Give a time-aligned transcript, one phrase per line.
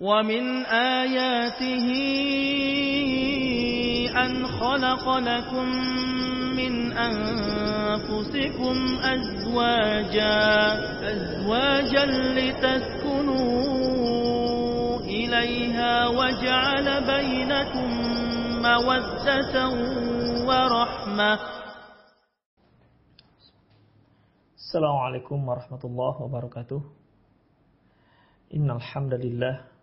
[0.00, 1.88] ومن آياته
[4.12, 5.66] أن خلق لكم
[6.56, 10.36] من أنفسكم أزواجا
[11.12, 12.04] أزواجا
[12.36, 13.46] لتسكنوا
[15.00, 17.88] إليها وجعل بينكم
[18.62, 19.54] مودة
[20.48, 21.38] ورحمة.
[24.56, 26.82] السلام عليكم ورحمة الله وبركاته.
[28.54, 29.75] إن الحمد لله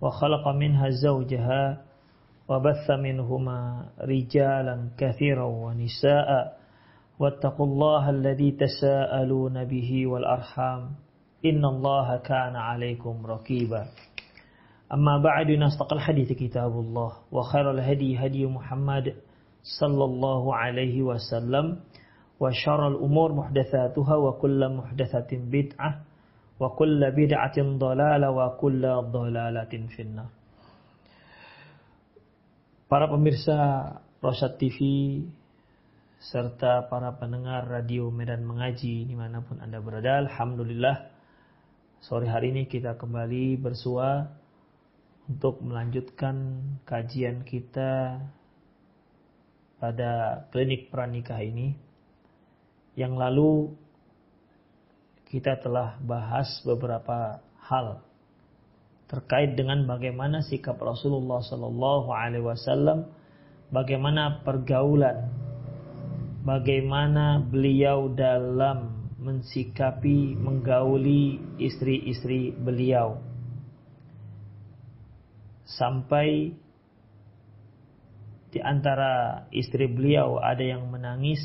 [0.00, 1.82] وخلق منها زوجها
[2.48, 6.56] وبث منهما رجالا كثيرا ونساء
[7.18, 10.90] واتقوا الله الذي تساءلون به والأرحام
[11.44, 13.84] إن الله كان عليكم رقيبا.
[14.92, 19.14] أما بعد نستقل الحديث كتاب الله وخير الهدي هدي محمد
[19.80, 21.76] صلى الله عليه وسلم
[22.40, 26.00] وشر الأمور محدثاتها وكل محدثة بدعة
[26.60, 30.28] wa kulla bid'atin dhalala wa kulla dhalalatin finna.
[32.84, 33.56] Para pemirsa
[34.20, 34.78] Rosat TV
[36.20, 41.08] serta para pendengar radio Medan Mengaji di mana pun Anda berada, Alhamdulillah
[42.04, 44.28] sore hari ini kita kembali bersua
[45.32, 48.20] untuk melanjutkan kajian kita
[49.80, 51.72] pada klinik pranikah ini.
[53.00, 53.50] Yang lalu
[55.30, 58.02] kita telah bahas beberapa hal
[59.06, 63.10] terkait dengan bagaimana sikap Rasulullah Sallallahu Alaihi Wasallam,
[63.74, 65.30] bagaimana pergaulan,
[66.46, 73.18] bagaimana beliau dalam mensikapi, menggauli istri-istri beliau,
[75.66, 76.54] sampai
[78.50, 81.38] di antara istri beliau ada yang menangis,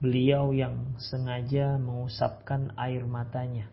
[0.00, 3.68] beliau yang sengaja mengusapkan air matanya.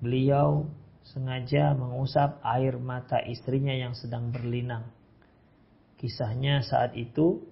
[0.00, 0.66] Beliau
[1.04, 4.88] sengaja mengusap air mata istrinya yang sedang berlinang.
[6.00, 7.44] Kisahnya saat itu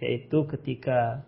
[0.00, 1.26] yaitu ketika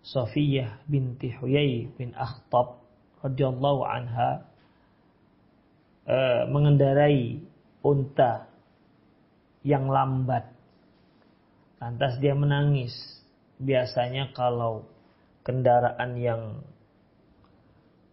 [0.00, 2.80] Sofiyah binti Huyai bin Akhtab
[3.20, 4.48] radhiyallahu anha
[6.08, 6.16] e,
[6.48, 7.44] mengendarai
[7.84, 8.48] unta
[9.60, 10.48] yang lambat.
[11.80, 13.19] Lantas dia menangis.
[13.60, 14.88] Biasanya kalau
[15.44, 16.42] kendaraan yang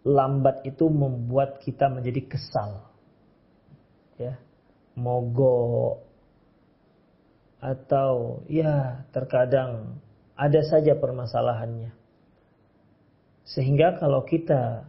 [0.08, 2.88] lambat itu membuat kita menjadi kesal.
[4.18, 4.40] Ya,
[4.98, 6.08] mogok
[7.58, 10.00] atau ya terkadang
[10.38, 11.92] ada saja permasalahannya.
[13.48, 14.86] Sehingga kalau kita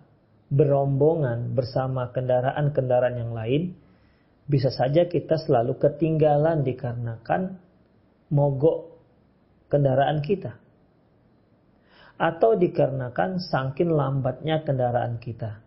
[0.49, 3.77] berombongan bersama kendaraan-kendaraan yang lain,
[4.49, 7.61] bisa saja kita selalu ketinggalan dikarenakan
[8.33, 8.88] mogok
[9.69, 10.56] kendaraan kita
[12.19, 15.62] atau dikarenakan sangkin lambatnya kendaraan kita.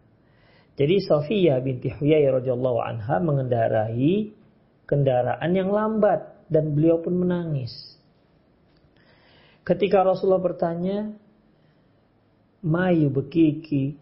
[0.75, 4.35] Jadi Sofia binti Huyai radhiyallahu anha mengendarai
[4.84, 7.72] kendaraan yang lambat dan beliau pun menangis.
[9.63, 11.16] Ketika Rasulullah bertanya,
[12.67, 13.95] "Mayu bekiki,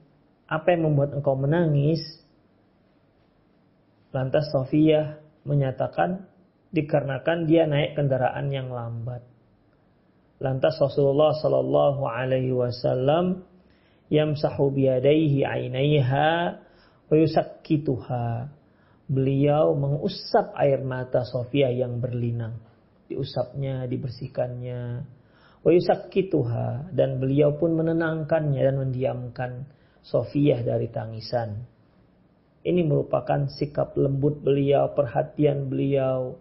[0.49, 2.01] apa yang membuat engkau menangis?"
[4.09, 6.25] Lantas Sofia menyatakan
[6.73, 9.21] dikarenakan dia naik kendaraan yang lambat.
[10.39, 13.43] Lantas Rasulullah Sallallahu Alaihi Wasallam
[14.07, 16.31] yamsahu biyadaihi ainaiha
[17.11, 18.47] wa yusakkituha.
[19.09, 22.55] Beliau mengusap air mata Sofia yang berlinang.
[23.11, 25.03] Diusapnya, dibersihkannya.
[25.59, 26.95] Wa yusakkituha.
[26.95, 29.51] Dan beliau pun menenangkannya dan mendiamkan
[29.99, 31.67] Sofia dari tangisan.
[32.63, 36.39] Ini merupakan sikap lembut beliau, perhatian beliau.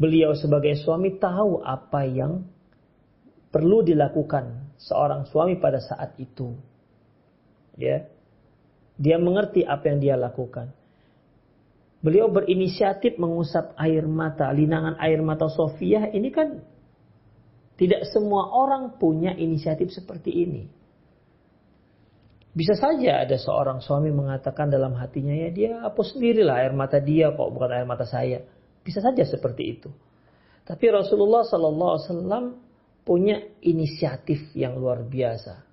[0.00, 2.48] Beliau sebagai suami tahu apa yang
[3.48, 6.54] perlu dilakukan seorang suami pada saat itu.
[7.78, 8.08] Ya.
[8.98, 10.74] Dia mengerti apa yang dia lakukan.
[11.98, 16.62] beliau berinisiatif mengusap air mata, linangan air mata Sofia ini kan
[17.78, 20.62] tidak semua orang punya inisiatif seperti ini.
[22.54, 27.30] Bisa saja ada seorang suami mengatakan dalam hatinya ya dia hapus sendirilah air mata dia
[27.30, 28.42] kok bukan air mata saya.
[28.82, 29.90] Bisa saja seperti itu.
[30.66, 32.44] Tapi Rasulullah Sallallahu Alaihi Wasallam
[33.08, 35.64] punya inisiatif yang luar biasa,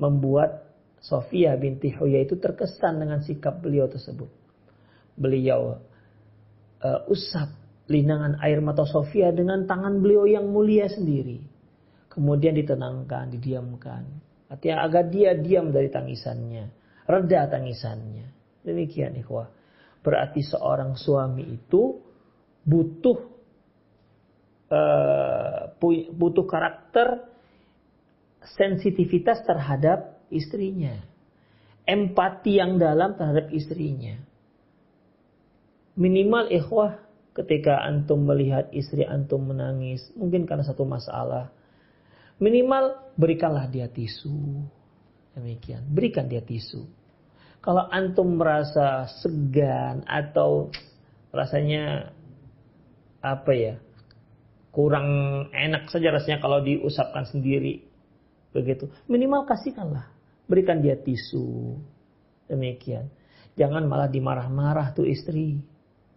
[0.00, 0.72] membuat
[1.04, 4.40] Sofia binti Huyai itu terkesan dengan sikap beliau tersebut
[5.20, 5.76] beliau
[6.80, 7.52] uh, usap
[7.92, 11.44] linangan air mata Sofia dengan tangan beliau yang mulia sendiri.
[12.10, 14.02] Kemudian ditenangkan, didiamkan.
[14.50, 16.64] Artinya agar dia diam dari tangisannya.
[17.06, 18.26] Reda tangisannya.
[18.66, 19.46] Demikian ikhwah.
[20.00, 22.02] Berarti seorang suami itu
[22.66, 23.29] butuh
[24.70, 25.74] uh,
[26.14, 27.26] butuh karakter
[28.56, 30.96] sensitivitas terhadap istrinya.
[31.84, 34.30] Empati yang dalam terhadap istrinya
[36.00, 37.02] Minimal ikhwah
[37.36, 41.52] ketika antum melihat istri antum menangis, mungkin karena satu masalah.
[42.40, 44.64] Minimal berikanlah dia tisu.
[45.36, 46.88] Demikian, berikan dia tisu.
[47.60, 50.72] Kalau antum merasa segan atau
[51.36, 52.16] rasanya
[53.20, 53.74] apa ya
[54.70, 55.08] kurang
[55.50, 57.82] enak saja rasanya kalau diusapkan sendiri.
[58.50, 58.90] Begitu.
[59.06, 60.10] Minimal kasihkanlah.
[60.46, 61.78] Berikan dia tisu.
[62.50, 63.10] Demikian.
[63.54, 65.58] Jangan malah dimarah-marah tuh istri.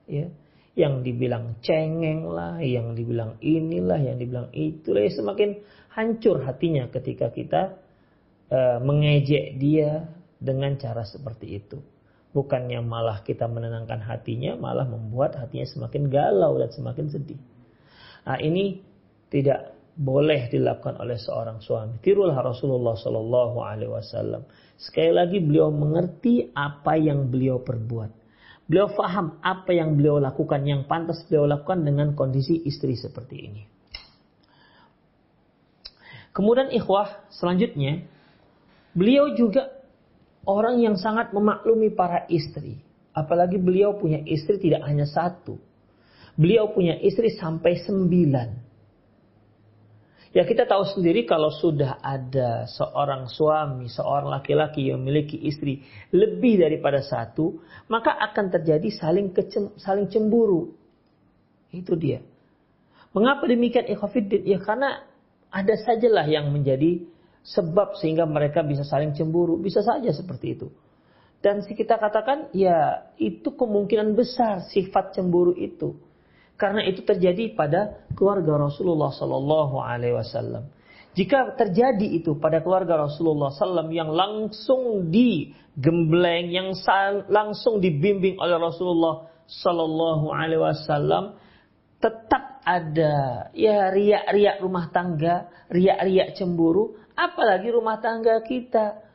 [0.10, 0.30] Ya.
[0.74, 5.62] Yang dibilang cengeng lah, yang dibilang inilah, yang dibilang itulah, ya semakin
[5.94, 7.78] hancur hatinya ketika kita
[8.50, 10.10] uh, mengejek dia
[10.42, 11.78] dengan cara seperti itu.
[12.34, 17.38] Bukannya malah kita menenangkan hatinya, malah membuat hatinya semakin galau dan semakin sedih.
[18.24, 18.80] Nah ini
[19.28, 22.02] tidak boleh dilakukan oleh seorang suami.
[22.02, 24.42] Tirulah Rasulullah Shallallahu Alaihi Wasallam.
[24.74, 28.24] Sekali lagi beliau mengerti apa yang beliau perbuat.
[28.66, 33.64] Beliau faham apa yang beliau lakukan, yang pantas beliau lakukan dengan kondisi istri seperti ini.
[36.34, 38.02] Kemudian ikhwah selanjutnya,
[38.98, 39.70] beliau juga
[40.50, 42.82] orang yang sangat memaklumi para istri.
[43.14, 45.62] Apalagi beliau punya istri tidak hanya satu.
[46.34, 48.64] Beliau punya istri sampai sembilan.
[50.34, 56.58] Ya kita tahu sendiri kalau sudah ada seorang suami, seorang laki-laki yang memiliki istri lebih
[56.58, 60.74] daripada satu, maka akan terjadi saling kecem, saling cemburu.
[61.70, 62.26] Itu dia.
[63.14, 64.42] Mengapa demikian ikhwafiddin?
[64.42, 65.06] Ya karena
[65.54, 67.06] ada sajalah yang menjadi
[67.46, 69.62] sebab sehingga mereka bisa saling cemburu.
[69.62, 70.74] Bisa saja seperti itu.
[71.46, 75.94] Dan kita katakan ya itu kemungkinan besar sifat cemburu itu
[76.56, 80.70] karena itu terjadi pada keluarga Rasulullah Sallallahu Alaihi Wasallam.
[81.14, 86.74] Jika terjadi itu pada keluarga Rasulullah SAW yang langsung digembleng, yang
[87.30, 91.38] langsung dibimbing oleh Rasulullah Sallallahu Alaihi Wasallam,
[92.02, 99.06] tetap ada ya riak-riak rumah tangga, riak-riak cemburu, apalagi rumah tangga kita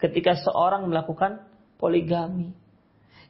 [0.00, 1.44] ketika seorang melakukan
[1.76, 2.56] poligami.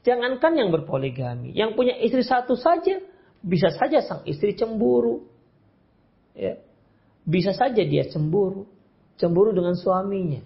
[0.06, 3.02] Jangankan yang berpoligami, yang punya istri satu saja
[3.44, 5.28] bisa saja sang istri cemburu.
[6.32, 6.56] Ya.
[7.28, 8.64] Bisa saja dia cemburu.
[9.20, 10.40] Cemburu dengan suaminya.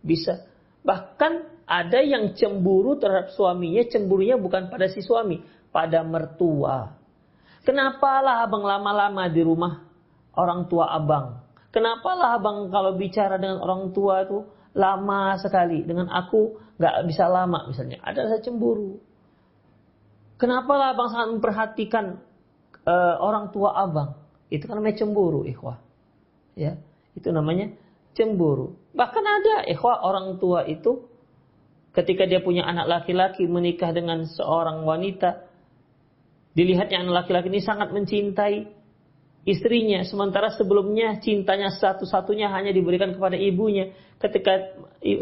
[0.00, 0.46] Bisa.
[0.86, 5.42] Bahkan ada yang cemburu terhadap suaminya, cemburunya bukan pada si suami,
[5.74, 6.94] pada mertua.
[7.66, 9.82] Kenapalah abang lama-lama di rumah
[10.36, 11.40] orang tua abang?
[11.72, 14.44] Kenapalah abang kalau bicara dengan orang tua itu
[14.76, 17.98] lama sekali, dengan aku nggak bisa lama misalnya.
[18.04, 19.00] Ada rasa cemburu.
[20.34, 22.04] Kenapa lah abang sangat memperhatikan
[22.84, 24.18] uh, orang tua abang?
[24.50, 25.78] Itu kan namanya cemburu, ikhwah.
[26.58, 26.78] Ya,
[27.14, 27.74] itu namanya
[28.14, 28.78] cemburu.
[28.94, 31.06] Bahkan ada ikhwah orang tua itu
[31.94, 35.46] ketika dia punya anak laki-laki menikah dengan seorang wanita,
[36.54, 38.66] dilihatnya anak laki-laki ini sangat mencintai
[39.46, 43.94] istrinya, sementara sebelumnya cintanya satu-satunya hanya diberikan kepada ibunya.
[44.18, 44.74] Ketika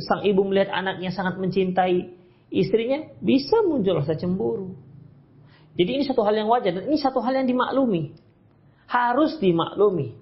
[0.09, 2.13] sang ibu melihat anaknya sangat mencintai
[2.53, 4.92] istrinya, bisa muncul rasa cemburu.
[5.73, 8.13] Jadi ini satu hal yang wajar dan ini satu hal yang dimaklumi.
[8.89, 10.21] Harus dimaklumi.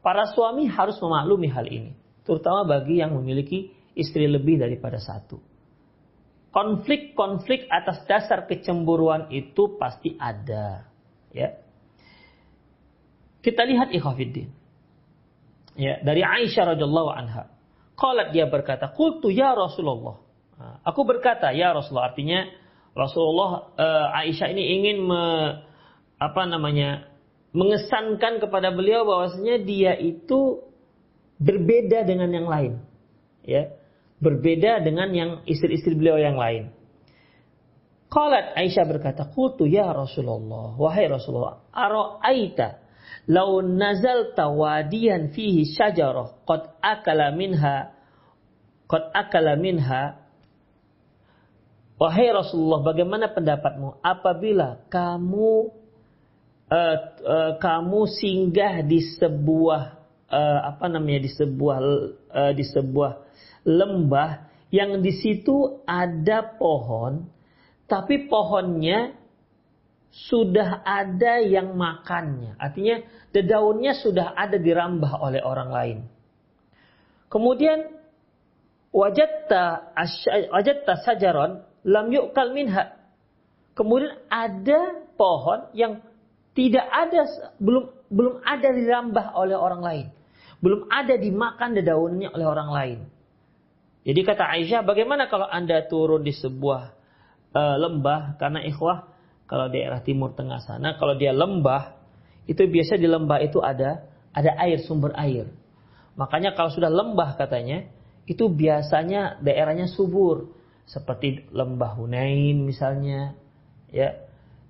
[0.00, 1.92] Para suami harus memaklumi hal ini.
[2.24, 5.40] Terutama bagi yang memiliki istri lebih daripada satu.
[6.48, 10.88] Konflik-konflik atas dasar kecemburuan itu pasti ada.
[11.28, 11.60] Ya.
[13.44, 14.48] Kita lihat ikhwafiddin.
[15.78, 17.52] Ya, dari Aisyah radhiyallahu anha.
[17.94, 20.18] Qalat dia berkata, "Qultu ya Rasulullah."
[20.58, 22.50] Nah, aku berkata, "Ya Rasulullah." Artinya
[22.98, 25.22] Rasulullah uh, Aisyah ini ingin me,
[26.18, 27.06] apa namanya
[27.54, 30.66] mengesankan kepada beliau bahwasanya dia itu
[31.38, 32.82] berbeda dengan yang lain,
[33.46, 33.70] ya
[34.18, 36.74] berbeda dengan yang istri-istri beliau yang lain.
[38.10, 42.88] Qalat Aisyah berkata, "Qultu ya Rasulullah, wahai Rasulullah, ara'aita
[43.28, 47.92] law nazalta wadiyan fihi syajarah qad akala minha
[48.88, 50.16] qad akala minha
[51.98, 55.74] Wahai Rasulullah, bagaimana pendapatmu apabila kamu
[56.70, 59.98] uh, uh, kamu singgah di sebuah
[60.30, 61.78] uh, apa namanya di sebuah
[62.30, 63.12] uh, di sebuah
[63.66, 67.26] lembah yang di situ ada pohon,
[67.90, 69.18] tapi pohonnya
[70.14, 72.54] sudah ada yang makannya.
[72.62, 73.02] Artinya
[73.34, 75.98] daunnya sudah ada dirambah oleh orang lain.
[77.26, 77.90] Kemudian
[78.94, 79.94] wajatta
[80.54, 82.92] wajatta sajaron lam yu'kal minha.
[83.72, 86.04] Kemudian ada pohon yang
[86.52, 87.24] tidak ada
[87.56, 90.06] belum belum ada dirambah oleh orang lain.
[90.60, 92.98] Belum ada dimakan daunnya oleh orang lain.
[94.02, 96.82] Jadi kata Aisyah, bagaimana kalau Anda turun di sebuah
[97.54, 99.06] uh, lembah karena ikhwah
[99.48, 101.96] kalau daerah timur tengah sana kalau dia lembah
[102.48, 105.48] itu biasa di lembah itu ada ada air sumber air.
[106.18, 107.86] Makanya kalau sudah lembah katanya
[108.28, 110.57] itu biasanya daerahnya subur
[110.88, 113.36] seperti lembah Hunain misalnya
[113.92, 114.16] ya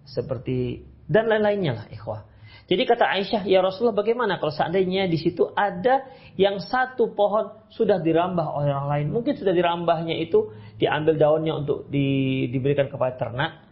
[0.03, 2.27] seperti dan lain-lainnya lah ikhwah.
[2.69, 6.05] Jadi kata Aisyah, ya Rasulullah bagaimana kalau seandainya di situ ada
[6.37, 9.07] yang satu pohon sudah dirambah oleh orang lain.
[9.09, 13.65] Mungkin sudah dirambahnya itu diambil daunnya untuk di, diberikan kepada ternak.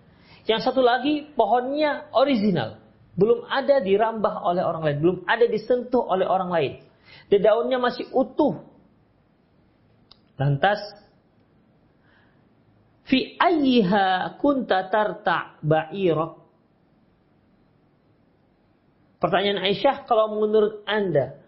[0.48, 2.80] Yang satu lagi pohonnya original.
[3.20, 4.98] Belum ada dirambah oleh orang lain.
[5.04, 6.72] Belum ada disentuh oleh orang lain.
[7.28, 8.64] Dan daunnya masih utuh.
[10.40, 10.80] Lantas
[13.06, 16.42] Fi ayyiha kunta tarta ba'irak.
[19.22, 21.40] Pertanyaan Aisyah, kalau menurut Anda,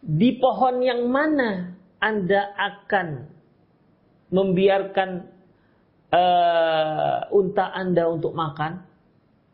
[0.00, 3.08] di pohon yang mana Anda akan
[4.32, 5.10] membiarkan
[6.10, 8.80] uh, unta Anda untuk makan?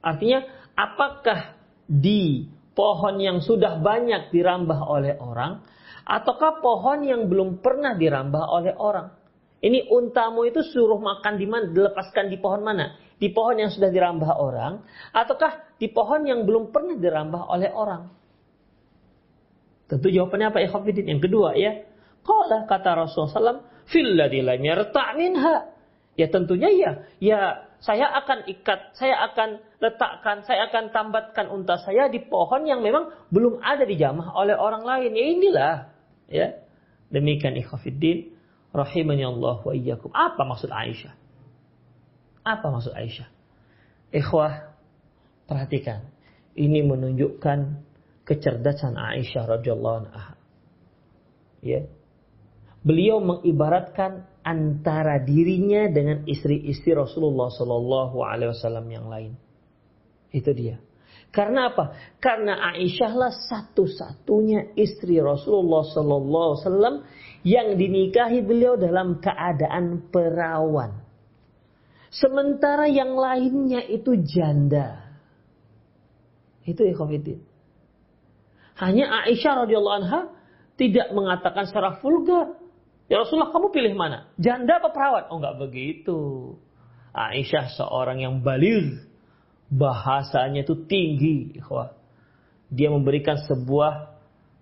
[0.00, 0.46] Artinya,
[0.78, 5.60] apakah di pohon yang sudah banyak dirambah oleh orang,
[6.06, 9.25] ataukah pohon yang belum pernah dirambah oleh orang?
[9.56, 12.92] Ini untamu itu suruh makan di mana, dilepaskan di pohon mana?
[13.16, 14.84] Di pohon yang sudah dirambah orang,
[15.16, 18.12] ataukah di pohon yang belum pernah dirambah oleh orang?
[19.88, 20.58] Tentu jawabannya apa?
[20.66, 21.08] Ikhwafidin.
[21.08, 21.86] Yang kedua ya.
[22.26, 25.56] Qala kata Rasulullah SAW, minha.
[26.18, 26.92] Ya tentunya ya.
[27.22, 27.40] Ya
[27.80, 33.14] saya akan ikat, saya akan letakkan, saya akan tambatkan unta saya di pohon yang memang
[33.30, 35.12] belum ada dijamah oleh orang lain.
[35.14, 35.74] Ya inilah.
[36.26, 36.46] Ya.
[37.06, 38.35] Demikian ikhwafidin
[38.76, 40.12] rahimani Allah wa iyyakum.
[40.12, 41.14] Apa maksud Aisyah?
[42.46, 43.28] Apa maksud Aisyah?
[44.14, 44.76] Ikhwah,
[45.48, 46.12] perhatikan.
[46.56, 47.58] Ini menunjukkan
[48.22, 50.38] kecerdasan Aisyah radhiyallahu anha.
[51.64, 51.90] Ya.
[52.86, 59.34] Beliau mengibaratkan antara dirinya dengan istri-istri Rasulullah Shallallahu Alaihi Wasallam yang lain.
[60.30, 60.78] Itu dia.
[61.36, 62.16] Karena apa?
[62.16, 67.04] Karena Aisyah lah satu-satunya istri Rasulullah Shallallahu Alaihi
[67.44, 70.96] yang dinikahi beliau dalam keadaan perawan.
[72.08, 75.12] Sementara yang lainnya itu janda.
[76.64, 77.44] Itu ikhwafidin.
[78.80, 80.20] Hanya Aisyah radhiyallahu anha
[80.80, 82.56] tidak mengatakan secara vulgar.
[83.12, 84.32] Ya Rasulullah kamu pilih mana?
[84.40, 85.28] Janda apa perawan?
[85.28, 86.18] Oh enggak begitu.
[87.12, 89.04] Aisyah seorang yang balir.
[89.72, 91.58] Bahasanya itu tinggi.
[91.58, 91.94] Ikhwah.
[92.70, 94.14] Dia memberikan sebuah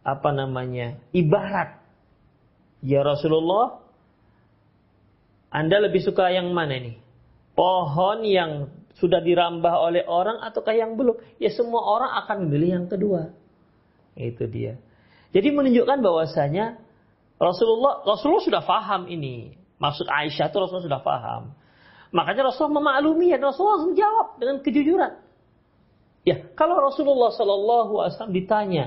[0.04, 1.84] apa namanya ibarat
[2.84, 3.80] Ya Rasulullah,
[5.48, 7.00] Anda lebih suka yang mana nih?
[7.56, 8.68] Pohon yang
[9.00, 11.16] sudah dirambah oleh orang ataukah yang belum?
[11.40, 13.32] Ya semua orang akan memilih yang kedua.
[14.20, 14.76] Itu dia.
[15.32, 16.76] Jadi menunjukkan bahwasanya
[17.40, 19.56] Rasulullah Rasulullah sudah paham ini.
[19.80, 21.42] Maksud Aisyah itu Rasulullah sudah paham.
[22.14, 23.42] Makanya Rasulullah memaklumi ya.
[23.42, 25.12] Rasulullah langsung jawab dengan kejujuran.
[26.24, 28.84] Ya, kalau Rasulullah Shallallahu Alaihi Wasallam ditanya,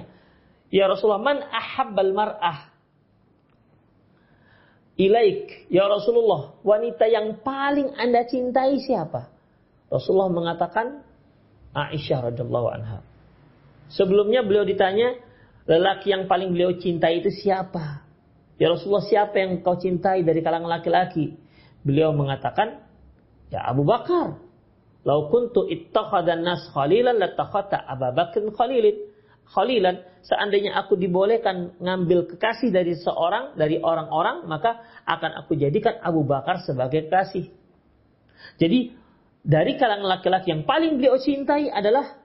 [0.72, 2.74] ya Rasulullah man ahabbal mar'ah?
[4.98, 9.30] Ilaik ya Rasulullah wanita yang paling anda cintai siapa?
[9.94, 11.06] Rasulullah mengatakan
[11.78, 13.06] Aisyah radhiallahu anha.
[13.94, 15.22] Sebelumnya beliau ditanya
[15.70, 18.02] lelaki yang paling beliau cintai itu siapa?
[18.58, 21.38] Ya Rasulullah siapa yang kau cintai dari kalangan laki-laki?
[21.86, 22.87] Beliau mengatakan
[23.54, 24.40] ya Abu Bakar
[25.08, 29.18] lau kuntu ittakhadhan nas khalilan latakhata Abu Bakar khalilin
[29.52, 36.28] khalilan, seandainya aku dibolehkan ngambil kekasih dari seorang, dari orang-orang, maka akan aku jadikan Abu
[36.28, 37.48] Bakar sebagai kasih.
[38.60, 38.92] Jadi
[39.48, 42.20] dari kalangan laki-laki yang paling beliau cintai adalah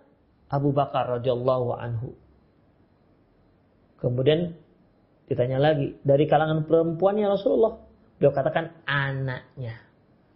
[0.50, 2.10] Abu Bakar radhiyallahu anhu.
[4.02, 4.58] Kemudian
[5.30, 7.78] ditanya lagi, dari kalangan perempuannya Rasulullah,
[8.18, 9.78] beliau katakan anaknya.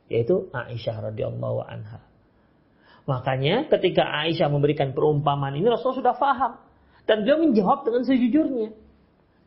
[0.06, 2.02] Yaitu Aisyah radhiyallahu anha.
[3.06, 6.52] Makanya ketika Aisyah memberikan perumpamaan ini Rasulullah sudah faham
[7.06, 8.74] dan beliau menjawab dengan sejujurnya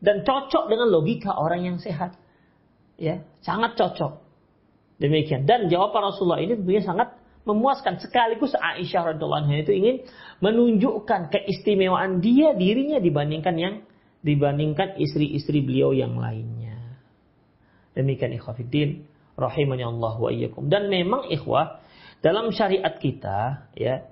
[0.00, 2.16] dan cocok dengan logika orang yang sehat.
[3.00, 4.20] Ya, sangat cocok.
[5.00, 5.48] Demikian.
[5.48, 7.16] Dan jawaban Rasulullah ini tentunya sangat
[7.48, 10.04] memuaskan sekaligus Aisyah radhiallahu anha itu ingin
[10.44, 13.74] menunjukkan keistimewaan dia dirinya dibandingkan yang
[14.20, 16.76] dibandingkan istri-istri beliau yang lainnya.
[17.96, 19.08] Demikian ikhwafiddin
[19.40, 20.68] rahimani Allah wa iyyakum.
[20.68, 21.80] Dan memang ikhwah
[22.20, 24.04] dalam syariat kita ya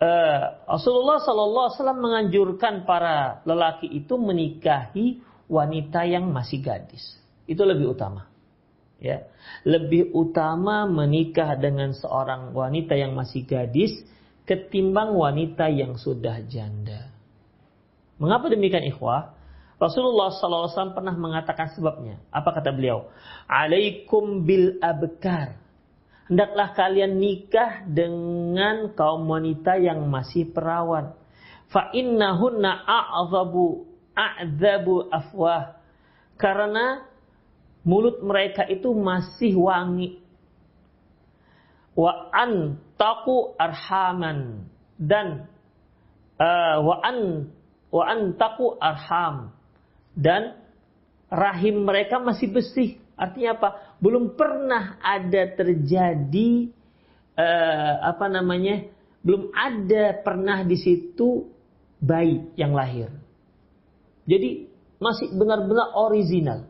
[0.00, 5.20] uh, Rasulullah sallallahu alaihi wasallam menganjurkan para lelaki itu menikahi
[5.52, 7.04] wanita yang masih gadis.
[7.44, 8.32] Itu lebih utama
[8.96, 9.28] ya
[9.68, 13.92] lebih utama menikah dengan seorang wanita yang masih gadis
[14.48, 17.12] ketimbang wanita yang sudah janda.
[18.16, 19.35] Mengapa demikian ikhwah?
[19.76, 22.16] Rasulullah SAW pernah mengatakan sebabnya.
[22.32, 23.12] Apa kata beliau?
[23.44, 25.60] Alaikum bil abkar.
[26.26, 31.12] Hendaklah kalian nikah dengan kaum wanita yang masih perawan.
[31.68, 33.84] Fa innahunna a'zabu
[34.16, 35.76] a'zabu afwah.
[36.40, 37.04] Karena
[37.84, 40.24] mulut mereka itu masih wangi.
[41.92, 45.52] Wa an taku arhaman dan
[46.40, 47.48] uh, wa an
[47.92, 49.55] wa an taku arham
[50.16, 50.56] dan
[51.28, 52.96] rahim mereka masih bersih.
[53.16, 53.68] Artinya apa?
[54.00, 56.72] Belum pernah ada terjadi
[57.36, 58.88] uh, apa namanya?
[59.20, 61.52] Belum ada pernah di situ
[62.00, 63.12] bayi yang lahir.
[64.24, 66.66] Jadi masih benar-benar original.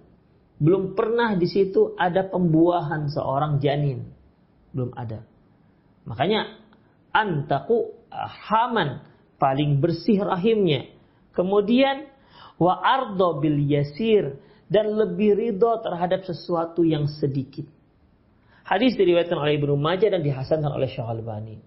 [0.57, 4.09] Belum pernah di situ ada pembuahan seorang janin.
[4.73, 5.23] Belum ada.
[6.09, 6.59] Makanya
[7.12, 7.93] antaku
[8.49, 9.05] haman
[9.37, 10.88] paling bersih rahimnya.
[11.37, 12.09] Kemudian
[12.56, 17.68] wa ardo bil yasir dan lebih ridho terhadap sesuatu yang sedikit.
[18.66, 21.62] Hadis diriwayatkan oleh Ibnu Majah dan dihasankan oleh Syekh Albani.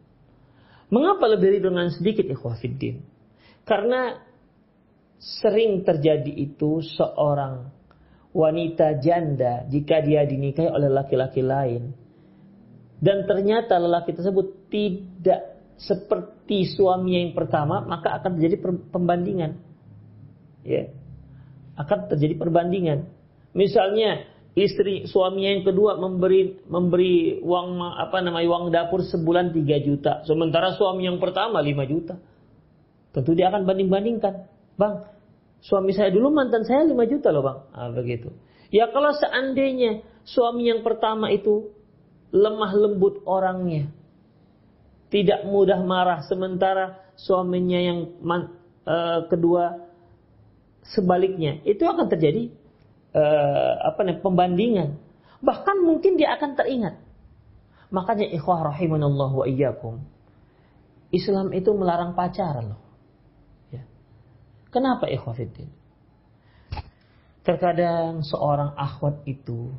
[0.92, 3.00] Mengapa lebih ridho dengan sedikit ikhwah fiddin?
[3.64, 4.20] Karena
[5.20, 7.72] sering terjadi itu seorang
[8.32, 11.92] wanita janda jika dia dinikahi oleh laki-laki lain
[13.04, 19.60] dan ternyata lelaki tersebut tidak seperti suami yang pertama maka akan terjadi pembandingan
[20.64, 20.90] ya
[21.80, 23.08] akan terjadi perbandingan
[23.56, 30.26] misalnya istri suami yang kedua memberi memberi uang apa namanya uang dapur sebulan 3 juta
[30.28, 32.16] sementara suami yang pertama 5 juta
[33.16, 34.96] tentu dia akan banding-bandingkan bang
[35.60, 37.60] Suami saya dulu mantan saya 5 juta loh bang.
[37.76, 38.32] Ah, begitu.
[38.72, 41.74] Ya kalau seandainya suami yang pertama itu
[42.32, 43.92] lemah lembut orangnya.
[45.10, 46.24] Tidak mudah marah.
[46.30, 49.89] Sementara suaminya yang man, uh, kedua
[50.86, 51.60] sebaliknya.
[51.68, 52.52] Itu akan terjadi
[53.16, 55.00] uh, apa nih pembandingan.
[55.40, 57.00] Bahkan mungkin dia akan teringat.
[57.90, 60.04] Makanya ikhwah rahimanallah wa iyyakum.
[61.10, 62.90] Islam itu melarang pacaran loh.
[64.70, 65.70] Kenapa ikhwafiddin?
[67.42, 69.74] Terkadang seorang akhwat itu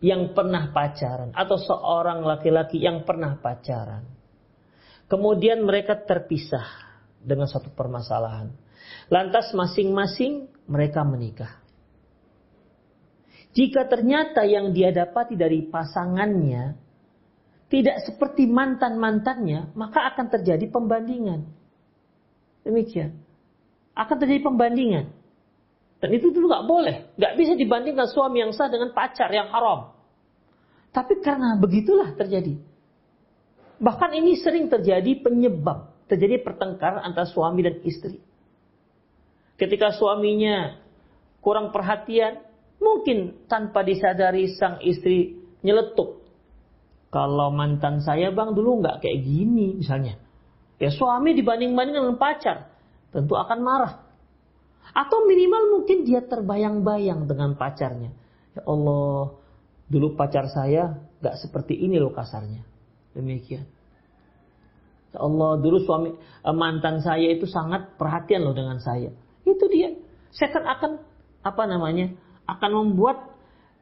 [0.00, 4.08] yang pernah pacaran atau seorang laki-laki yang pernah pacaran.
[5.06, 6.64] Kemudian mereka terpisah
[7.20, 8.48] dengan satu permasalahan.
[9.12, 11.62] Lantas masing-masing mereka menikah.
[13.56, 16.76] Jika ternyata yang dia dapati dari pasangannya
[17.72, 21.48] tidak seperti mantan-mantannya, maka akan terjadi pembandingan.
[22.62, 23.26] Demikian
[23.96, 25.08] akan terjadi pembandingan.
[25.96, 26.96] Dan itu dulu nggak boleh.
[27.16, 29.96] Nggak bisa dibandingkan suami yang sah dengan pacar yang haram.
[30.92, 32.60] Tapi karena begitulah terjadi.
[33.80, 35.96] Bahkan ini sering terjadi penyebab.
[36.06, 38.20] Terjadi pertengkaran antara suami dan istri.
[39.56, 40.76] Ketika suaminya
[41.40, 42.44] kurang perhatian,
[42.76, 46.22] mungkin tanpa disadari sang istri nyeletuk.
[47.08, 50.20] Kalau mantan saya bang dulu nggak kayak gini misalnya.
[50.76, 52.68] Ya suami dibanding-bandingkan dengan pacar
[53.16, 54.04] tentu akan marah.
[54.92, 58.12] Atau minimal mungkin dia terbayang-bayang dengan pacarnya.
[58.52, 59.36] Ya Allah,
[59.88, 62.64] dulu pacar saya gak seperti ini loh kasarnya.
[63.16, 63.64] Demikian.
[65.12, 69.12] Ya Allah, dulu suami eh, mantan saya itu sangat perhatian loh dengan saya.
[69.46, 69.94] Itu dia.
[70.34, 70.92] Kan akan
[71.46, 72.12] apa namanya?
[72.46, 73.36] akan membuat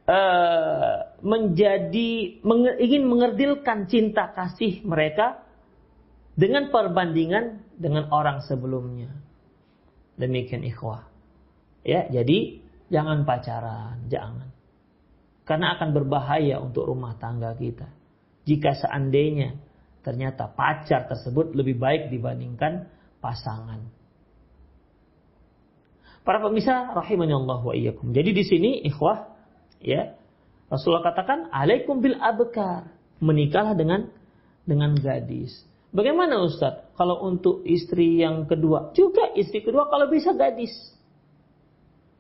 [0.09, 5.45] uh, menjadi menge, ingin mengerdilkan cinta kasih mereka
[6.35, 9.13] dengan perbandingan dengan orang sebelumnya.
[10.17, 11.07] Demikian ikhwah.
[11.85, 14.49] Ya, jadi jangan pacaran, jangan.
[15.45, 17.93] Karena akan berbahaya untuk rumah tangga kita.
[18.49, 19.61] Jika seandainya
[20.01, 22.89] ternyata pacar tersebut lebih baik dibandingkan
[23.21, 23.85] pasangan.
[26.25, 28.17] Para pemirsa rahimani Allah wa iyyakum.
[28.17, 29.29] Jadi di sini ikhwah
[29.85, 30.17] ya
[30.73, 32.89] Rasulullah katakan, "Alaikum bil abkar."
[33.21, 34.09] Menikahlah dengan
[34.65, 35.53] dengan gadis.
[35.95, 36.91] Bagaimana Ustaz?
[36.99, 40.75] Kalau untuk istri yang kedua, juga istri kedua kalau bisa gadis.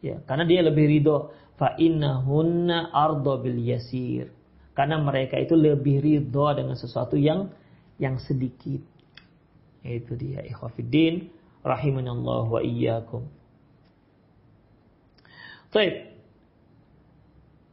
[0.04, 1.34] Ya, karena dia lebih ridho.
[1.58, 4.30] Fa innahunna ardo bil yasir.
[4.76, 7.50] Karena mereka itu lebih ridho dengan sesuatu yang
[7.98, 8.84] yang sedikit.
[9.82, 11.32] Itu dia ikhwafiddin
[11.66, 13.26] rahimanallah wa iyyakum.
[15.74, 16.06] Baik.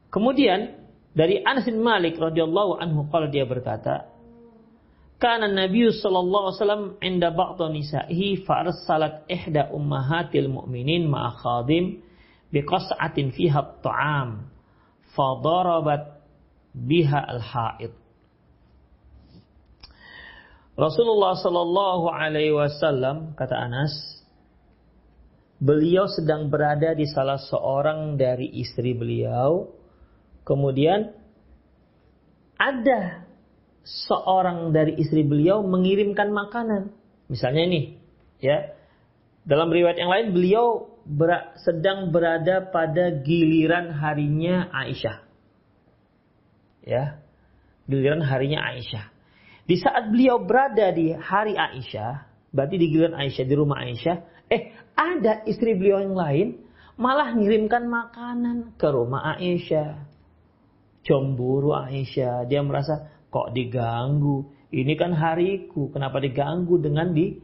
[0.09, 4.09] Kemudian dari Anas bin Malik radhiyallahu anhu kalau dia berkata,
[5.21, 12.01] "Kana Nabi sallallahu alaihi wasallam inda ba'd nisa'ihi fa arsalat ihda ummahatil mu'minin ma'a khadim
[12.49, 14.49] biqas'atin fiha at-ta'am
[15.13, 16.25] fa darabat
[16.73, 17.93] biha al-ha'id."
[20.73, 23.93] Rasulullah sallallahu alaihi wasallam kata Anas,
[25.62, 29.80] beliau sedang berada di salah seorang dari istri beliau
[30.41, 31.13] Kemudian
[32.58, 33.26] ada
[33.86, 36.93] seorang dari istri beliau mengirimkan makanan.
[37.30, 37.82] Misalnya ini,
[38.41, 38.74] ya.
[39.41, 45.17] Dalam riwayat yang lain beliau ber sedang berada pada giliran harinya Aisyah.
[46.86, 47.21] Ya.
[47.89, 49.10] Giliran harinya Aisyah.
[49.65, 54.17] Di saat beliau berada di hari Aisyah, berarti di giliran Aisyah di rumah Aisyah,
[54.51, 56.47] eh ada istri beliau yang lain
[56.99, 60.11] malah ngirimkan makanan ke rumah Aisyah
[61.05, 62.45] cemburu Aisyah.
[62.47, 64.49] Dia merasa kok diganggu.
[64.71, 67.35] Ini kan hariku, kenapa diganggu dengan di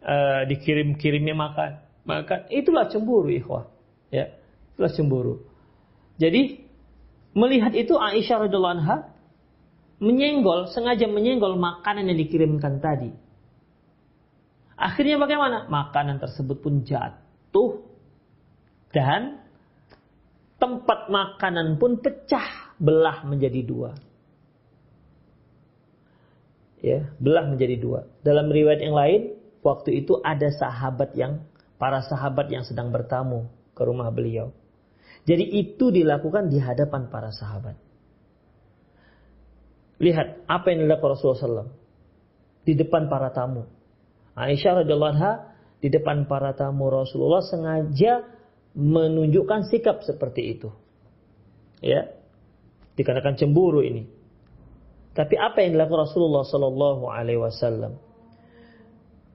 [0.00, 1.70] uh, dikirim-kirimnya makan?
[2.08, 3.68] Makan itulah cemburu, ikhwah.
[4.08, 4.32] Ya,
[4.72, 5.34] itulah cemburu.
[6.16, 6.64] Jadi
[7.36, 8.96] melihat itu Aisyah radhiallahu anha
[10.00, 13.12] menyenggol, sengaja menyenggol makanan yang dikirimkan tadi.
[14.80, 15.68] Akhirnya bagaimana?
[15.68, 17.84] Makanan tersebut pun jatuh
[18.96, 19.44] dan
[20.56, 23.92] tempat makanan pun pecah belah menjadi dua.
[26.80, 28.08] Ya, belah menjadi dua.
[28.24, 31.44] Dalam riwayat yang lain, waktu itu ada sahabat yang
[31.76, 34.56] para sahabat yang sedang bertamu ke rumah beliau.
[35.28, 37.76] Jadi itu dilakukan di hadapan para sahabat.
[40.00, 41.72] Lihat apa yang dilakukan Rasulullah SAW
[42.64, 43.68] di depan para tamu.
[44.48, 45.32] Aisyah radhiyallahu anha
[45.80, 48.24] di depan para tamu Rasulullah sengaja
[48.76, 50.68] menunjukkan sikap seperti itu.
[51.80, 52.12] Ya,
[52.94, 54.04] dikarenakan cemburu ini.
[55.16, 57.98] Tapi apa yang dilakukan Rasulullah Sallallahu Alaihi Wasallam?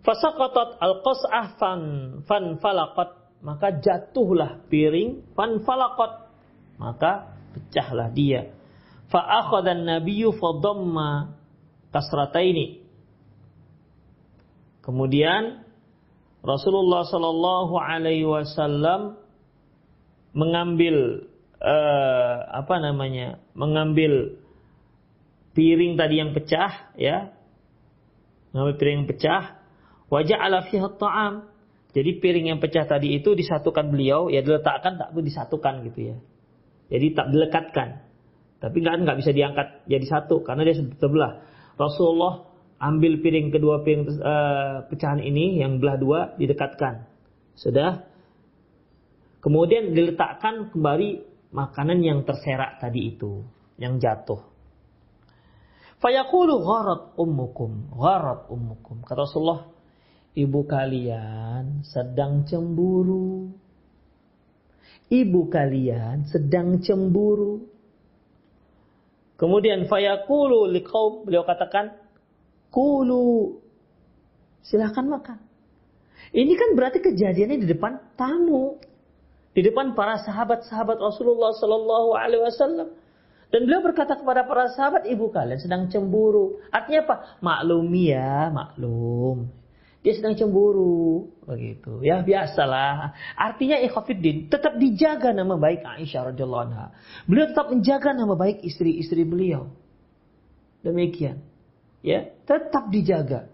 [0.05, 1.81] Fasaqatat al-qas'ah fan
[2.29, 6.29] fan falaqat maka jatuhlah piring fan falaqat
[6.77, 8.53] maka pecahlah dia.
[9.09, 10.37] Fa akhadha an-nabiyyu
[11.89, 12.84] kasrataini.
[14.85, 15.65] Kemudian
[16.45, 19.17] Rasulullah Sallallahu Alaihi Wasallam
[20.37, 21.25] mengambil
[21.57, 24.37] uh, apa namanya mengambil
[25.57, 27.33] piring tadi yang pecah ya.
[28.53, 29.43] Mengambil piring yang pecah.
[30.13, 31.55] Wajah ala fiha ta'am
[31.95, 36.17] jadi piring yang pecah tadi itu disatukan beliau ya diletakkan tak disatukan gitu ya.
[36.91, 38.03] Jadi tak dilekatkan.
[38.59, 41.39] Tapi nggak nggak bisa diangkat jadi satu karena dia sebelah.
[41.79, 42.51] Rasulullah
[42.85, 47.09] ambil piring kedua piring uh, pecahan ini yang belah dua didekatkan
[47.57, 48.05] sudah
[49.41, 53.47] kemudian diletakkan kembali makanan yang terserak tadi itu,
[53.79, 54.43] yang jatuh.
[56.03, 58.99] Fayaqulu gharat ummukum, gharat ummukum.
[59.07, 59.71] Kata Rasulullah,
[60.35, 63.55] ibu kalian sedang cemburu.
[65.07, 67.71] Ibu kalian sedang cemburu.
[69.39, 71.95] Kemudian fayaqulu liqaum, beliau katakan,
[72.75, 73.63] kulu.
[74.59, 75.39] Silahkan makan.
[76.35, 78.75] Ini kan berarti kejadiannya di depan tamu
[79.55, 82.91] di depan para sahabat-sahabat Rasulullah Sallallahu Alaihi Wasallam.
[83.47, 86.59] Dan beliau berkata kepada para sahabat, ibu kalian sedang cemburu.
[86.75, 87.15] Artinya apa?
[87.39, 89.47] Maklum ya, maklum.
[90.03, 92.03] Dia sedang cemburu, begitu.
[92.03, 93.15] Ya biasalah.
[93.39, 96.93] Artinya ikhafidin tetap dijaga nama baik Aisyah radhiyallahu anha.
[97.25, 99.71] Beliau tetap menjaga nama baik istri-istri beliau.
[100.83, 101.41] Demikian.
[102.05, 103.49] Ya, tetap dijaga.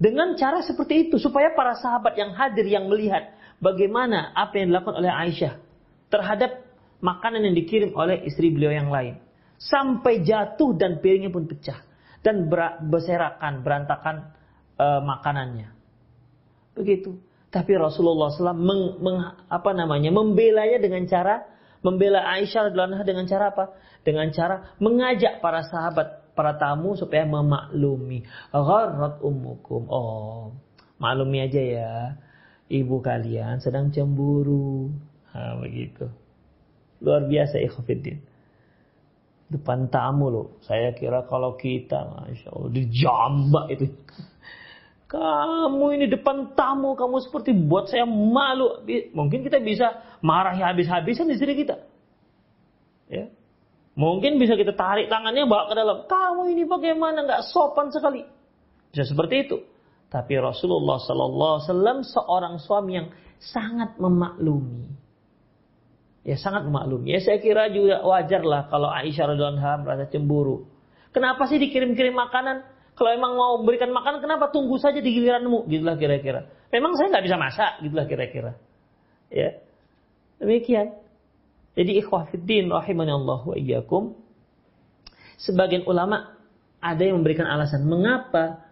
[0.00, 4.96] Dengan cara seperti itu supaya para sahabat yang hadir yang melihat bagaimana apa yang dilakukan
[4.96, 5.60] oleh Aisyah
[6.08, 6.64] terhadap
[7.04, 9.20] makanan yang dikirim oleh istri beliau yang lain.
[9.60, 11.84] Sampai jatuh dan piringnya pun pecah.
[12.24, 12.48] Dan
[12.88, 14.16] berserakan, berantakan
[14.76, 15.68] e, makanannya.
[16.76, 17.16] Begitu.
[17.48, 19.16] Tapi Rasulullah SAW meng, meng,
[19.48, 21.44] apa namanya, membelanya dengan cara,
[21.80, 22.72] membela Aisyah
[23.04, 23.72] dengan cara apa?
[24.04, 28.24] Dengan cara mengajak para sahabat, para tamu supaya memaklumi.
[28.54, 29.86] Gharrat ummukum.
[29.90, 30.56] Oh,
[31.00, 31.92] maklumi aja ya
[32.70, 34.94] ibu kalian sedang cemburu.
[35.34, 36.06] Ha, begitu.
[37.02, 38.22] Luar biasa ikhwafiddin.
[39.50, 40.48] Depan tamu loh.
[40.62, 43.90] Saya kira kalau kita, Masya Allah, dijambak itu.
[45.10, 48.86] Kamu ini depan tamu, kamu seperti buat saya malu.
[48.86, 51.89] Mungkin kita bisa marahi habis-habisan di sini kita.
[54.00, 56.08] Mungkin bisa kita tarik tangannya bawa ke dalam.
[56.08, 58.24] Kamu ini bagaimana nggak sopan sekali.
[58.88, 59.60] Bisa seperti itu.
[60.08, 64.88] Tapi Rasulullah Sallallahu Alaihi Wasallam seorang suami yang sangat memaklumi.
[66.24, 67.12] Ya sangat memaklumi.
[67.12, 70.64] Ya saya kira juga wajar lah kalau Aisyah radhiallahu anha merasa cemburu.
[71.12, 72.64] Kenapa sih dikirim-kirim makanan?
[72.96, 75.68] Kalau emang mau berikan makanan, kenapa tunggu saja di giliranmu?
[75.68, 76.48] Gitulah kira-kira.
[76.68, 78.52] Memang saya nggak bisa masak, gitulah kira-kira.
[79.32, 79.56] Ya,
[80.36, 81.00] demikian.
[81.78, 84.18] Jadi ikhwafiddin rahimani Allah wa iyyakum.
[85.40, 86.36] Sebagian ulama
[86.80, 88.68] ada yang memberikan alasan mengapa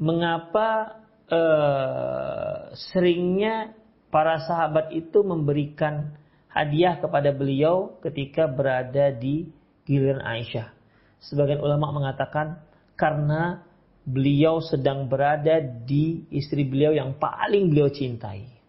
[0.00, 3.74] mengapa uh, seringnya
[4.10, 6.16] para sahabat itu memberikan
[6.50, 9.48] hadiah kepada beliau ketika berada di
[9.86, 10.74] giliran Aisyah.
[11.22, 12.64] Sebagian ulama mengatakan
[12.98, 13.62] karena
[14.02, 18.59] beliau sedang berada di istri beliau yang paling beliau cintai.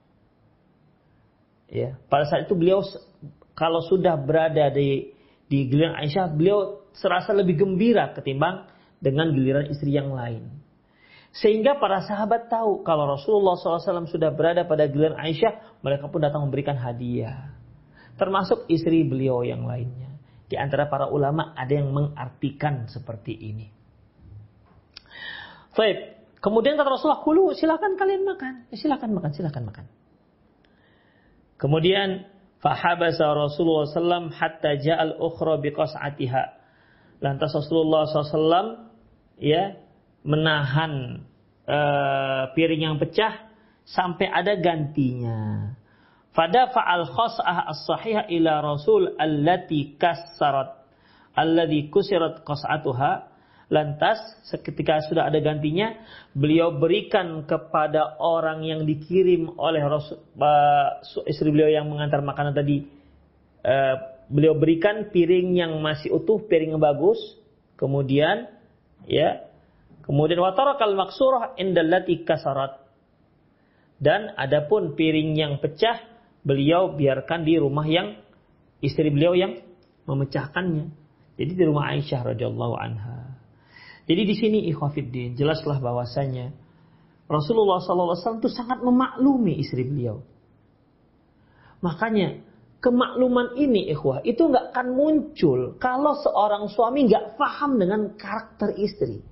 [1.71, 2.83] Ya, pada saat itu beliau
[3.55, 5.15] kalau sudah berada di
[5.47, 8.67] di giliran Aisyah, beliau serasa lebih gembira ketimbang
[8.99, 10.51] dengan giliran istri yang lain.
[11.31, 16.43] Sehingga para sahabat tahu kalau Rasulullah SAW sudah berada pada giliran Aisyah, mereka pun datang
[16.43, 17.61] memberikan hadiah
[18.21, 20.13] termasuk istri beliau yang lainnya.
[20.45, 23.65] Di antara para ulama ada yang mengartikan seperti ini.
[25.73, 29.85] Baik, kemudian kata Rasulullah, "Kulu, silakan kalian makan." Ya, silakan makan, silakan makan.
[31.61, 32.25] Kemudian
[32.57, 36.43] fahabasa Rasulullah SAW hatta ja'al ukhra biqas'atiha.
[37.21, 38.89] Lantas Rasulullah SAW
[39.37, 39.77] ya
[40.25, 41.21] menahan
[41.69, 43.45] uh, piring yang pecah
[43.85, 45.77] sampai ada gantinya.
[46.33, 50.81] Fada fa'al khos'ah as-sahihah ila rasul allati kassarat
[51.35, 53.30] alladhi kusirat qas'atuha
[53.71, 54.19] lantas
[54.51, 55.95] seketika sudah ada gantinya
[56.35, 62.83] beliau berikan kepada orang yang dikirim oleh rasul uh, istri beliau yang mengantar makanan tadi
[63.63, 63.95] uh,
[64.27, 67.17] beliau berikan piring yang masih utuh piring yang bagus
[67.79, 68.51] kemudian
[69.07, 69.47] ya
[70.03, 72.75] kemudian watarakal maksurah indallati kasarat
[74.01, 76.01] dan adapun piring yang pecah
[76.41, 78.17] beliau biarkan di rumah yang
[78.81, 79.61] istri beliau yang
[80.09, 80.89] memecahkannya.
[81.37, 83.20] Jadi di rumah Aisyah radhiyallahu anha.
[84.09, 86.51] Jadi di sini ikhwafiddin jelaslah bahwasanya
[87.31, 90.19] Rasulullah SAW itu sangat memaklumi istri beliau.
[91.79, 92.43] Makanya
[92.83, 99.23] kemakluman ini ikhwah itu nggak akan muncul kalau seorang suami nggak paham dengan karakter istri.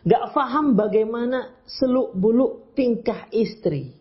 [0.00, 3.92] Nggak paham bagaimana seluk beluk tingkah istri.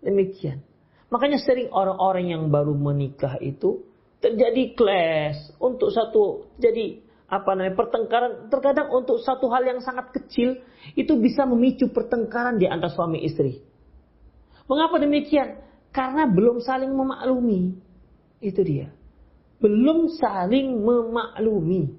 [0.00, 0.64] Demikian.
[1.10, 3.89] Makanya sering orang-orang yang baru menikah itu
[4.20, 10.60] terjadi clash untuk satu jadi apa namanya pertengkaran terkadang untuk satu hal yang sangat kecil
[10.98, 13.62] itu bisa memicu pertengkaran di antara suami istri.
[14.66, 15.62] Mengapa demikian?
[15.90, 17.74] Karena belum saling memaklumi.
[18.38, 18.94] Itu dia.
[19.58, 21.98] Belum saling memaklumi.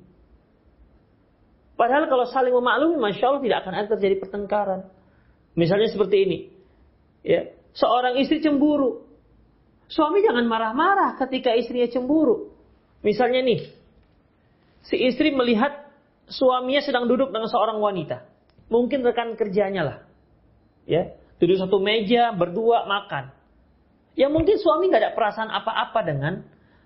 [1.76, 4.82] Padahal kalau saling memaklumi, masya Allah tidak akan ada terjadi pertengkaran.
[5.56, 6.38] Misalnya seperti ini,
[7.28, 9.11] ya seorang istri cemburu.
[9.92, 12.56] Suami jangan marah-marah ketika istrinya cemburu.
[13.04, 13.68] Misalnya nih,
[14.88, 15.92] si istri melihat
[16.32, 18.24] suaminya sedang duduk dengan seorang wanita.
[18.72, 19.98] Mungkin rekan kerjanya lah.
[20.88, 21.12] Ya,
[21.44, 23.36] duduk satu meja, berdua makan.
[24.16, 26.34] Ya mungkin suami nggak ada perasaan apa-apa dengan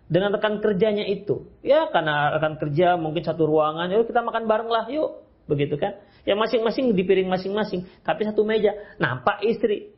[0.10, 1.46] dengan rekan kerjanya itu.
[1.62, 5.26] Ya karena rekan kerja mungkin satu ruangan, yuk kita makan bareng lah yuk.
[5.46, 6.02] Begitu kan.
[6.26, 7.86] Ya masing-masing di piring masing-masing.
[8.02, 8.74] Tapi satu meja.
[8.98, 9.94] Nampak istri.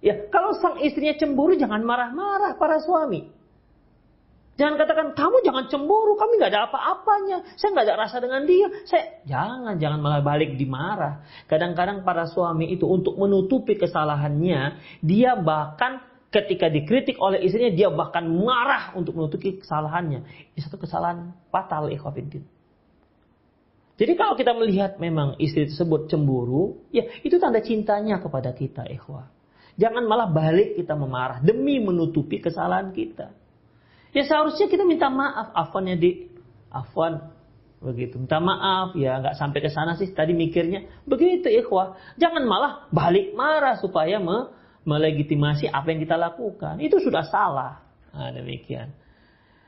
[0.00, 3.28] Ya, kalau sang istrinya cemburu jangan marah-marah para suami.
[4.60, 7.56] Jangan katakan kamu jangan cemburu, kami nggak ada apa-apanya.
[7.56, 8.68] Saya nggak ada rasa dengan dia.
[8.84, 11.24] Saya jangan jangan malah balik dimarah.
[11.48, 18.28] Kadang-kadang para suami itu untuk menutupi kesalahannya, dia bahkan ketika dikritik oleh istrinya dia bahkan
[18.28, 20.28] marah untuk menutupi kesalahannya.
[20.52, 22.44] Ini satu kesalahan fatal ikhwatiddin.
[23.96, 29.39] Jadi kalau kita melihat memang istri tersebut cemburu, ya itu tanda cintanya kepada kita ikhwah.
[29.80, 33.32] Jangan malah balik kita memarah demi menutupi kesalahan kita.
[34.12, 36.28] Ya seharusnya kita minta maaf, afwannya di
[36.68, 37.32] afwan
[37.80, 38.20] begitu.
[38.20, 41.96] Minta maaf ya nggak sampai ke sana sih tadi mikirnya begitu ikhwah.
[42.20, 44.52] Jangan malah balik marah supaya me
[44.84, 46.76] melegitimasi apa yang kita lakukan.
[46.84, 47.80] Itu sudah salah.
[48.12, 48.92] Nah, demikian.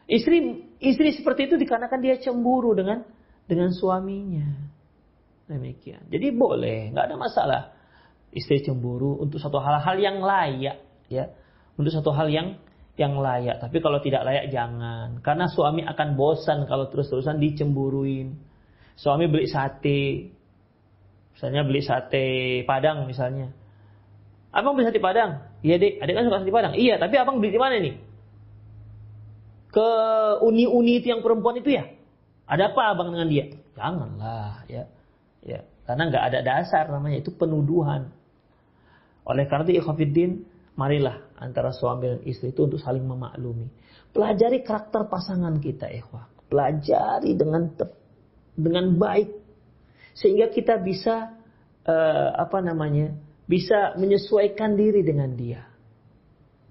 [0.04, 0.36] Istri
[0.76, 3.00] istri seperti itu dikarenakan dia cemburu dengan
[3.48, 4.44] dengan suaminya.
[5.48, 6.04] Demikian.
[6.12, 7.62] Jadi boleh, nggak ada masalah
[8.32, 10.80] istri cemburu untuk satu hal-hal yang layak
[11.12, 11.30] ya
[11.76, 12.56] untuk satu hal yang
[12.96, 13.60] yang layak.
[13.60, 15.20] Tapi kalau tidak layak jangan.
[15.24, 18.36] Karena suami akan bosan kalau terus-terusan dicemburuin.
[18.96, 20.28] Suami beli sate.
[21.32, 23.48] Misalnya beli sate Padang misalnya.
[24.52, 25.48] Abang beli sate Padang?
[25.64, 26.74] Iya dek, adik kan suka sate Padang.
[26.76, 27.96] Iya, tapi abang beli di mana nih?
[29.72, 29.88] Ke
[30.44, 31.88] uni-uni itu yang perempuan itu ya?
[32.44, 33.48] Ada apa abang dengan dia?
[33.72, 34.84] Janganlah ya.
[35.40, 38.12] Ya, karena nggak ada dasar namanya itu penuduhan.
[39.28, 40.42] Oleh karena itu ikhwafiddin,
[40.74, 43.70] marilah antara suami dan istri itu untuk saling memaklumi.
[44.10, 46.28] Pelajari karakter pasangan kita, ikhwah.
[46.50, 47.72] Pelajari dengan
[48.52, 49.30] dengan baik
[50.12, 51.32] sehingga kita bisa
[51.88, 53.16] uh, apa namanya?
[53.42, 55.66] bisa menyesuaikan diri dengan dia.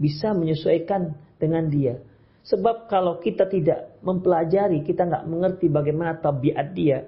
[0.01, 1.99] Bisa menyesuaikan dengan dia.
[2.41, 7.05] Sebab kalau kita tidak mempelajari, kita nggak mengerti bagaimana tabiat dia,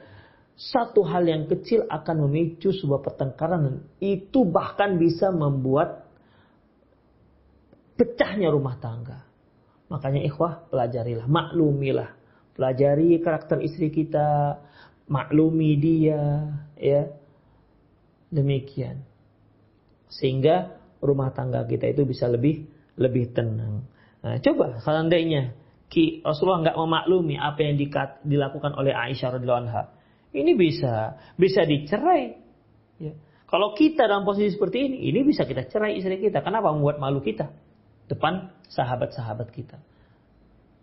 [0.54, 6.06] satu hal yang kecil akan memicu sebuah pertengkaran dan itu bahkan bisa membuat
[7.98, 9.26] pecahnya rumah tangga.
[9.90, 12.14] Makanya ikhwah pelajarilah, maklumilah.
[12.54, 14.62] Pelajari karakter istri kita,
[15.10, 17.10] maklumi dia, ya.
[18.30, 19.06] Demikian.
[20.10, 23.90] Sehingga rumah tangga kita itu bisa lebih lebih tenang.
[24.22, 25.58] Nah, coba seandainya
[25.90, 27.76] Ki Rasulullah nggak memaklumi apa yang
[28.26, 29.84] dilakukan oleh Aisyah radhiyallahu anha
[30.34, 32.24] ini bisa bisa dicerai.
[32.98, 33.14] Ya.
[33.46, 36.42] Kalau kita dalam posisi seperti ini, ini bisa kita cerai istri kita.
[36.42, 37.54] Kenapa membuat malu kita
[38.10, 39.78] depan sahabat-sahabat kita?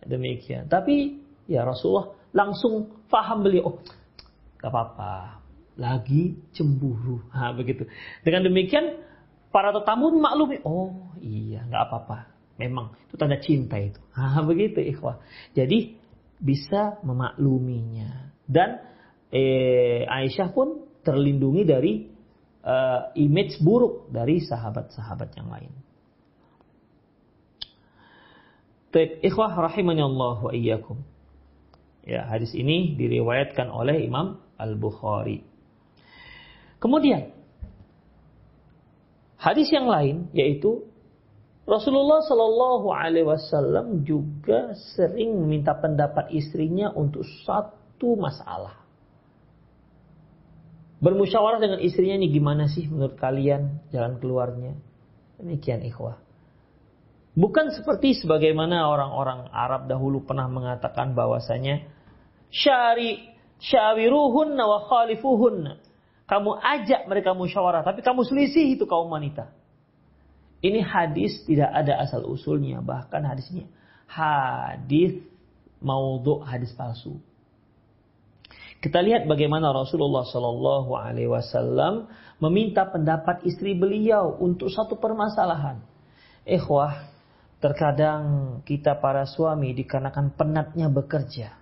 [0.07, 0.71] Demikian.
[0.71, 1.19] Tapi
[1.51, 3.75] ya Rasulullah langsung paham beliau.
[3.75, 3.77] Oh,
[4.63, 5.43] gak apa-apa.
[5.75, 7.27] Lagi cemburu.
[7.35, 7.91] Ha, begitu.
[8.23, 9.03] Dengan demikian
[9.51, 10.63] para tetamu maklumi.
[10.63, 12.19] Oh iya, nggak apa-apa.
[12.55, 13.99] Memang itu tanda cinta itu.
[14.17, 15.19] Ha, begitu ikhwah.
[15.59, 15.99] Jadi
[16.39, 18.31] bisa memakluminya.
[18.47, 18.79] Dan
[19.31, 21.93] eh, Aisyah pun terlindungi dari
[22.65, 25.73] uh, image buruk dari sahabat-sahabat yang lain.
[29.23, 30.99] Ikhwah rahimani Allah wa iyyakum.
[32.03, 35.47] Ya, hadis ini diriwayatkan oleh Imam Al-Bukhari.
[36.83, 37.31] Kemudian
[39.39, 40.91] hadis yang lain yaitu
[41.71, 48.81] Rasulullah Shallallahu Alaihi Wasallam juga sering meminta pendapat istrinya untuk satu masalah
[51.01, 54.77] bermusyawarah dengan istrinya ini gimana sih menurut kalian jalan keluarnya.
[55.41, 56.21] Demikian ikhwah.
[57.33, 61.89] Bukan seperti sebagaimana orang-orang Arab dahulu pernah mengatakan bahwasanya
[62.53, 63.33] syari
[63.65, 65.81] syawiruhunna wa khalifuhunna.
[66.29, 69.51] Kamu ajak mereka musyawarah, tapi kamu selisih itu kaum wanita.
[70.61, 73.67] Ini hadis tidak ada asal usulnya, bahkan hadisnya
[74.11, 75.23] hadis
[75.81, 77.23] maudhu hadis palsu.
[78.81, 82.09] Kita lihat bagaimana Rasulullah Shallallahu Alaihi Wasallam
[82.41, 85.85] meminta pendapat istri beliau untuk satu permasalahan.
[86.49, 87.13] Ikhwah,
[87.61, 88.25] terkadang
[88.65, 91.61] kita para suami dikarenakan penatnya bekerja.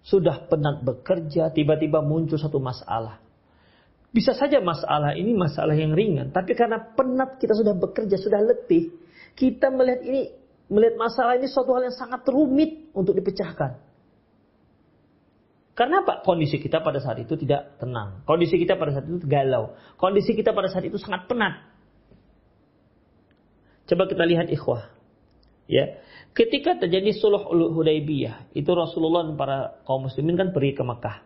[0.00, 3.20] Sudah penat bekerja, tiba-tiba muncul satu masalah.
[4.08, 8.88] Bisa saja masalah ini masalah yang ringan, tapi karena penat kita sudah bekerja, sudah letih,
[9.36, 10.32] kita melihat ini
[10.72, 13.87] melihat masalah ini suatu hal yang sangat rumit untuk dipecahkan.
[15.78, 16.26] Karena apa?
[16.26, 18.26] Kondisi kita pada saat itu tidak tenang.
[18.26, 19.78] Kondisi kita pada saat itu galau.
[19.94, 21.70] Kondisi kita pada saat itu sangat penat.
[23.86, 24.90] Coba kita lihat ikhwah.
[25.70, 26.02] Ya,
[26.34, 31.16] ketika terjadi suluh Hudaybiyah, itu Rasulullah dan para kaum muslimin kan pergi ke Mekah.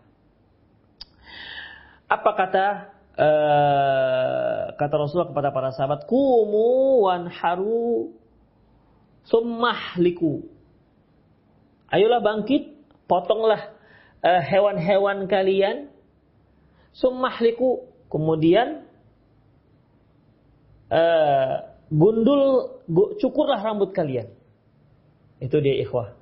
[2.13, 2.67] Apa kata
[3.17, 8.13] uh, kata Rasulullah kepada para sahabat, "Kumu wanharu
[9.25, 10.45] summahliku."
[11.89, 12.77] Ayolah bangkit,
[13.09, 13.81] potonglah
[14.23, 15.77] hewan-hewan uh, kalian
[16.95, 18.87] summahliku kemudian
[20.91, 22.71] uh, gundul
[23.19, 24.31] cukurlah rambut kalian
[25.43, 26.15] itu dia ikhwah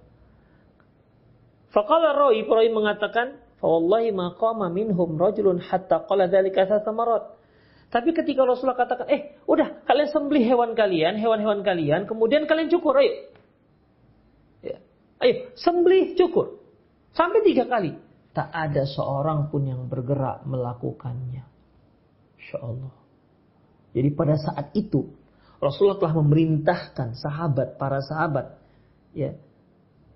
[1.70, 7.38] Faqala Rawi, Rawi mengatakan, "Fawallahi ma qama minhum rajulun hatta qala dzalika samarat."
[7.90, 12.98] Tapi ketika Rasulullah katakan, "Eh, udah kalian sembelih hewan kalian, hewan-hewan kalian, kemudian kalian cukur,
[12.98, 13.30] ayo."
[14.66, 14.78] Ya.
[15.22, 16.59] Ayo, sembelih cukur.
[17.14, 17.94] Sampai tiga kali.
[18.30, 21.42] Tak ada seorang pun yang bergerak melakukannya.
[22.38, 22.94] Insya Allah.
[23.90, 25.11] Jadi pada saat itu
[25.58, 28.56] Rasulullah telah memerintahkan sahabat, para sahabat
[29.12, 29.34] ya,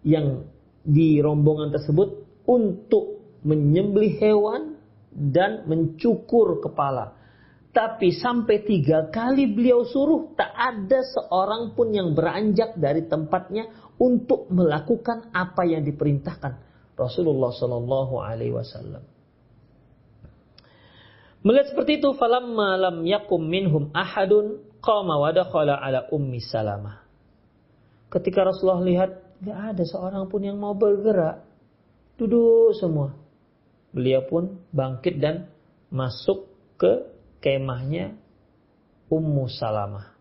[0.06, 0.46] yang
[0.86, 4.78] di rombongan tersebut untuk menyembelih hewan
[5.10, 7.18] dan mencukur kepala.
[7.74, 13.66] Tapi sampai tiga kali beliau suruh tak ada seorang pun yang beranjak dari tempatnya
[13.98, 19.02] untuk melakukan apa yang diperintahkan Rasulullah Shallallahu Alaihi Wasallam.
[21.44, 27.04] Melihat seperti itu, falamma lam yakum minhum ahadun qama wa dakhala ala ummi salamah.
[28.08, 29.10] Ketika Rasulullah lihat
[29.44, 31.44] nggak ada seorang pun yang mau bergerak,
[32.16, 33.12] duduk semua.
[33.94, 35.50] Beliau pun bangkit dan
[35.92, 37.06] masuk ke
[37.38, 38.18] kemahnya
[39.06, 40.16] Ummu Salamah.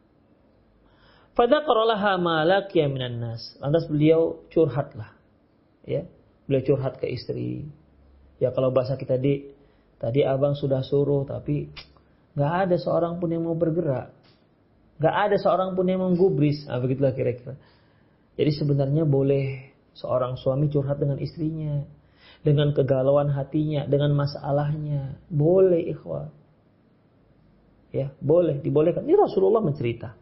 [1.33, 1.65] Pada
[2.21, 3.57] malak ya minan nas.
[3.57, 5.17] Lantas beliau curhatlah.
[5.83, 6.05] Ya,
[6.45, 7.67] beliau curhat ke istri.
[8.37, 9.53] Ya kalau bahasa kita di
[9.97, 11.71] tadi abang sudah suruh tapi
[12.35, 14.11] nggak ada seorang pun yang mau bergerak.
[14.99, 16.69] Nggak ada seorang pun yang menggubris.
[16.69, 17.57] Nah, begitulah kira-kira.
[18.37, 21.81] Jadi sebenarnya boleh seorang suami curhat dengan istrinya.
[22.43, 25.17] Dengan kegalauan hatinya, dengan masalahnya.
[25.31, 26.27] Boleh ikhwah.
[27.93, 29.07] Ya, boleh, dibolehkan.
[29.07, 30.13] Ini Rasulullah mencerita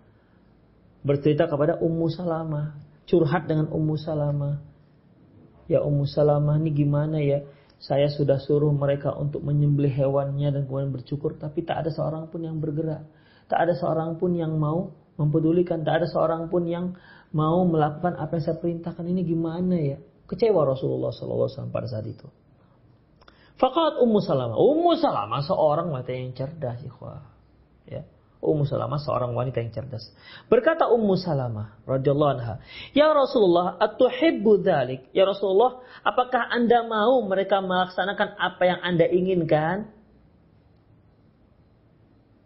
[1.01, 2.77] bercerita kepada Ummu Salamah,
[3.09, 4.61] curhat dengan Ummu Salamah.
[5.69, 7.45] Ya Ummu Salamah ini gimana ya?
[7.81, 12.45] Saya sudah suruh mereka untuk menyembelih hewannya dan kemudian bercukur, tapi tak ada seorang pun
[12.45, 13.09] yang bergerak.
[13.49, 16.93] Tak ada seorang pun yang mau mempedulikan, tak ada seorang pun yang
[17.33, 19.01] mau melakukan apa yang saya perintahkan.
[19.01, 19.97] Ini gimana ya?
[20.29, 22.29] Kecewa Rasulullah SAW pada saat itu.
[23.59, 24.57] Fakat Ummu Salamah.
[24.57, 27.25] Ummu Salamah seorang mata yang cerdas, ikhwah.
[27.89, 28.07] Ya.
[28.41, 30.09] Ummu Salamah seorang wanita yang cerdas.
[30.49, 32.57] Berkata Ummu Salamah radhiyallahu anha,
[32.97, 39.93] "Ya Rasulullah, atuhibbu dzalik?" Ya Rasulullah, apakah Anda mau mereka melaksanakan apa yang Anda inginkan?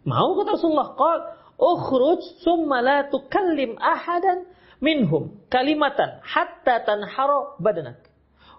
[0.04, 1.18] Mau kata Rasulullah, "Qal
[1.56, 4.44] ukhruj summa la tukallim ahadan
[4.84, 8.04] minhum kalimatan hatta tanhara badanak."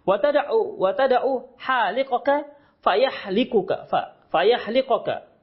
[0.10, 2.50] Wa tad'u wa tad'u haliqaka
[2.82, 5.37] fayahlikuka fa fayahliqaka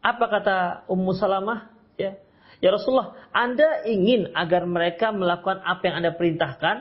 [0.00, 0.56] apa kata
[0.88, 1.72] Ummu Salamah?
[2.00, 2.16] Ya,
[2.64, 6.76] ya Rasulullah, Anda ingin agar mereka melakukan apa yang Anda perintahkan?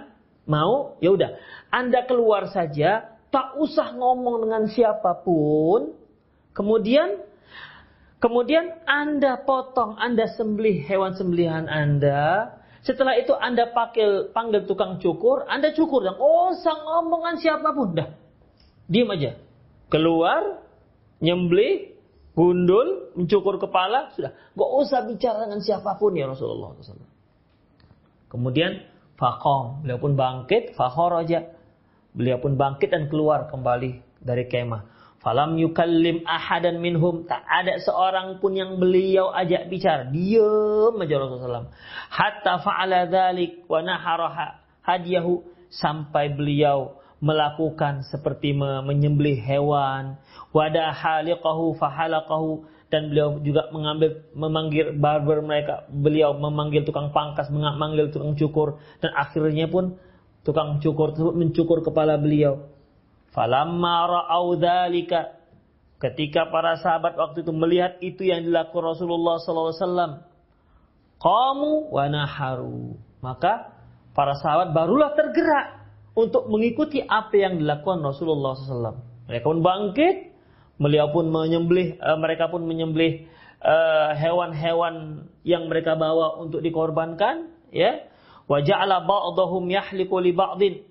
[0.49, 0.97] Mau?
[1.03, 1.35] Ya udah,
[1.69, 5.93] Anda keluar saja, tak usah ngomong dengan siapa pun.
[6.55, 7.29] Kemudian
[8.19, 12.51] Kemudian Anda potong, Anda sembelih hewan sembelihan Anda.
[12.83, 16.03] Setelah itu Anda panggil, panggil tukang cukur, Anda cukur.
[16.03, 17.95] Dan, oh, sang ngomongan siapa pun.
[17.95, 18.11] Dah,
[18.91, 19.39] diam aja.
[19.87, 20.59] Keluar,
[21.23, 21.95] nyembelih,
[22.37, 24.31] gundul, mencukur kepala, sudah.
[24.55, 27.09] Gak usah bicara dengan siapa pun ya Rasulullah SAW.
[28.29, 28.85] Kemudian
[29.17, 31.39] fakom, beliau pun bangkit, aja.
[32.09, 34.99] Beliau pun bangkit dan keluar kembali dari kemah.
[35.19, 37.27] Falam yukallim ahadan minhum.
[37.27, 40.07] Tak ada seorang pun yang beliau ajak bicara.
[40.07, 41.75] Diam aja Rasulullah SAW.
[42.07, 45.43] Hatta fa'ala dhalik wa naharaha hadiyahu.
[45.69, 50.19] Sampai beliau melakukan seperti menyembelih hewan,
[50.55, 52.65] wadah haliqahu fahalaqahu.
[52.89, 58.81] Dan beliau juga mengambil memanggil barber mereka, beliau memanggil tukang pangkas, memanggil tukang cukur.
[58.97, 60.01] Dan akhirnya pun
[60.41, 62.65] tukang cukur tersebut mencukur kepala beliau.
[63.29, 65.37] Falamma ra'au dzalika
[65.99, 70.11] ketika para sahabat waktu itu melihat itu yang dilakukan Rasulullah sallallahu alaihi wasallam
[71.19, 71.71] qamu
[73.19, 73.75] maka
[74.15, 75.78] para sahabat barulah tergerak
[76.17, 78.99] untuk mengikuti apa yang dilakukan Rasulullah SAW.
[79.29, 80.15] Mereka pun bangkit,
[80.81, 83.29] beliau pun menyembelih, uh, mereka pun menyembelih
[83.59, 88.07] eh, hewan-hewan uh, yang mereka bawa untuk dikorbankan, ya.
[88.49, 90.81] Wa ja'ala ba'dahum yahliku li ba'din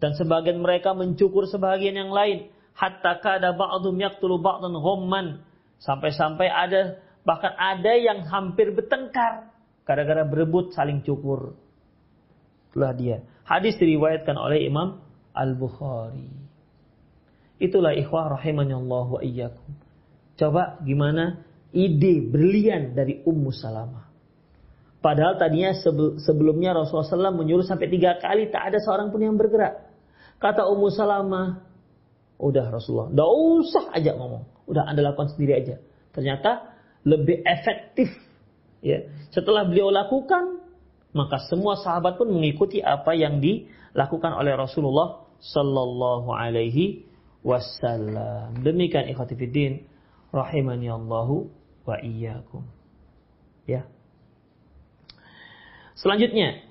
[0.00, 5.44] dan sebagian mereka mencukur sebagian yang lain hatta kada ba'dhum yaqtulu ba'dan ghamman
[5.80, 9.52] sampai-sampai ada bahkan ada yang hampir bertengkar
[9.84, 11.56] gara-gara berebut saling cukur.
[12.70, 13.26] Itulah dia.
[13.50, 15.02] Hadis diriwayatkan oleh Imam
[15.34, 16.30] Al-Bukhari.
[17.58, 19.74] Itulah ikhwah rahimani Allah wa iyyakum.
[20.38, 21.42] Coba gimana
[21.74, 24.06] ide brilian dari Ummu Salamah.
[25.02, 25.74] Padahal tadinya
[26.20, 29.88] sebelumnya Rasulullah SAW menyuruh sampai tiga kali tak ada seorang pun yang bergerak.
[30.38, 31.60] Kata Ummu Salamah,
[32.38, 33.28] udah Rasulullah, udah
[33.60, 35.76] usah aja ngomong, udah anda lakukan sendiri aja.
[36.12, 38.12] Ternyata lebih efektif.
[38.80, 40.59] Ya, setelah beliau lakukan,
[41.10, 47.06] maka semua sahabat pun mengikuti apa yang dilakukan oleh Rasulullah sallallahu alaihi
[47.42, 48.60] wasallam.
[48.60, 49.88] Demikian ikhwati fiddin
[50.30, 51.50] rahimani Allahu
[51.88, 52.62] wa iyyakum.
[53.66, 53.88] Ya.
[55.98, 56.64] Selanjutnya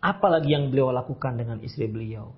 [0.00, 2.32] apa lagi yang beliau lakukan dengan istri beliau?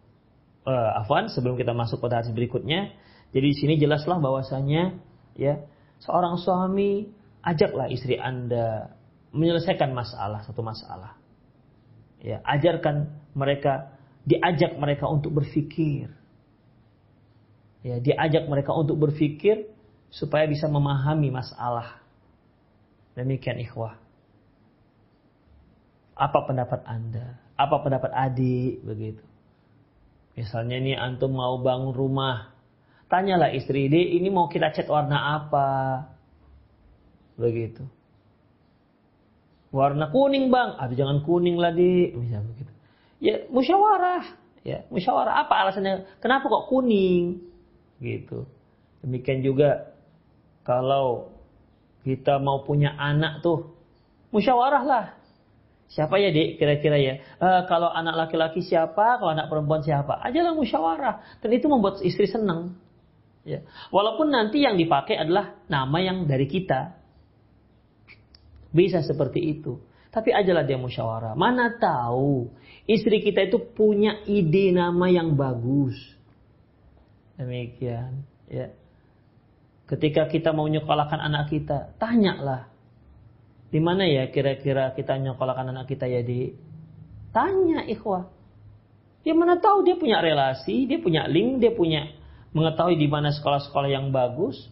[0.62, 2.94] Uh, Afwan, sebelum kita masuk pada hadis berikutnya,
[3.34, 4.98] jadi di sini jelaslah bahwasanya
[5.34, 5.62] ya
[6.02, 7.10] seorang suami
[7.42, 8.94] ajaklah istri anda
[9.32, 11.16] menyelesaikan masalah, satu masalah.
[12.22, 13.96] Ya, ajarkan mereka,
[14.28, 16.12] diajak mereka untuk berpikir.
[17.82, 19.66] Ya, diajak mereka untuk berpikir
[20.12, 21.98] supaya bisa memahami masalah.
[23.18, 23.98] Demikian ikhwah.
[26.14, 27.42] Apa pendapat Anda?
[27.58, 28.84] Apa pendapat adik?
[28.86, 29.24] Begitu.
[30.38, 32.54] Misalnya ini antum mau bangun rumah.
[33.10, 35.68] Tanyalah istri, ini mau kita cat warna apa?
[37.36, 37.84] Begitu
[39.72, 42.72] Warna kuning bang, ada jangan kuning lah di, misalnya begitu.
[43.24, 44.36] Ya musyawarah,
[44.68, 45.48] ya musyawarah.
[45.48, 46.20] Apa alasannya?
[46.20, 47.40] Kenapa kok kuning?
[47.96, 48.44] Gitu.
[49.00, 49.96] Demikian juga
[50.62, 51.32] kalau
[52.04, 53.72] kita mau punya anak tuh,
[54.28, 55.06] musyawarah lah.
[55.92, 57.14] Siapa ya dek kira-kira ya?
[57.36, 60.20] E, kalau anak laki-laki siapa, kalau anak perempuan siapa?
[60.24, 61.40] Ajalah musyawarah.
[61.44, 62.80] Dan itu membuat istri senang.
[63.44, 63.60] Ya.
[63.92, 67.01] Walaupun nanti yang dipakai adalah nama yang dari kita.
[68.72, 69.78] Bisa seperti itu.
[70.12, 71.32] Tapi ajalah dia musyawarah.
[71.32, 72.52] Mana tahu
[72.84, 75.96] istri kita itu punya ide nama yang bagus.
[77.40, 78.24] Demikian.
[78.48, 78.76] Ya.
[79.88, 82.72] Ketika kita mau nyekolahkan anak kita, tanyalah
[83.72, 86.52] di mana ya kira-kira kita nyekolahkan anak kita ya di?
[87.32, 88.28] Tanya ikhwah.
[89.24, 92.12] Dia mana tahu dia punya relasi, dia punya link, dia punya
[92.52, 94.68] mengetahui di mana sekolah-sekolah yang bagus.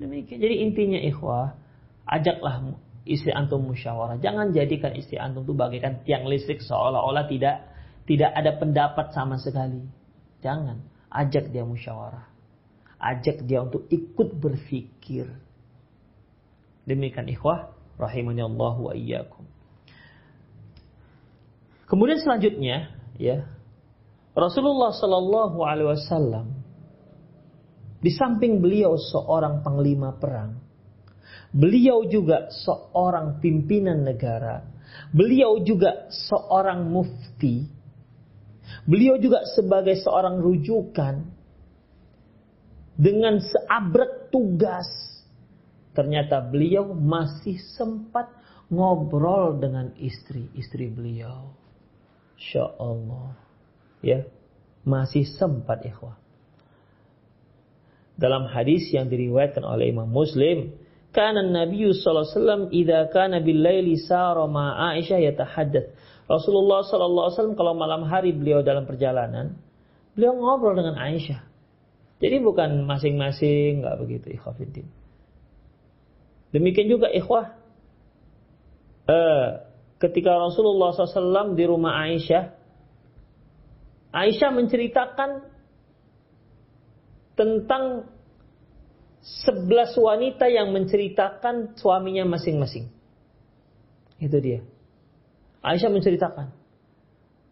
[0.00, 0.40] Demikian.
[0.40, 1.60] Jadi intinya ikhwah,
[2.08, 4.18] ajaklah istri antum musyawarah.
[4.18, 7.70] Jangan jadikan istri antum itu bagaikan tiang listrik seolah-olah tidak
[8.06, 9.86] tidak ada pendapat sama sekali.
[10.42, 10.82] Jangan.
[11.10, 12.26] Ajak dia musyawarah.
[12.98, 15.30] Ajak dia untuk ikut berpikir.
[16.86, 19.46] Demikian ikhwah rahimani Allah wa iyyakum.
[21.86, 23.46] Kemudian selanjutnya, ya,
[24.34, 26.46] Rasulullah Shallallahu Alaihi Wasallam
[28.02, 30.65] di samping beliau seorang panglima perang,
[31.54, 34.64] beliau juga seorang pimpinan negara,
[35.12, 37.66] beliau juga seorang mufti,
[38.86, 41.14] beliau juga sebagai seorang rujukan
[42.96, 44.88] dengan seabrek tugas
[45.96, 48.28] ternyata beliau masih sempat
[48.68, 51.56] ngobrol dengan istri-istri beliau.
[52.36, 53.32] Insya Allah.
[54.04, 54.28] Ya,
[54.84, 56.20] masih sempat ikhwah.
[58.20, 60.76] Dalam hadis yang diriwayatkan oleh Imam Muslim,
[61.16, 65.96] karena Nabi sallallahu alaihi wasallam idza kana bil laili sara ma Aisyah yatahaddath.
[66.28, 69.56] Rasulullah sallallahu alaihi wasallam kalau malam hari beliau dalam perjalanan,
[70.12, 71.40] beliau ngobrol dengan Aisyah.
[72.20, 74.88] Jadi bukan masing-masing, nggak begitu ikhwatiddin.
[76.52, 77.56] Demikian juga ikhwah.
[79.06, 79.64] Uh,
[79.96, 82.52] ketika Rasulullah SAW di rumah Aisyah.
[84.12, 85.30] Aisyah menceritakan
[87.36, 88.08] tentang
[89.46, 92.90] sebelas wanita yang menceritakan suaminya masing-masing.
[94.22, 94.62] Itu dia.
[95.66, 96.54] Aisyah menceritakan.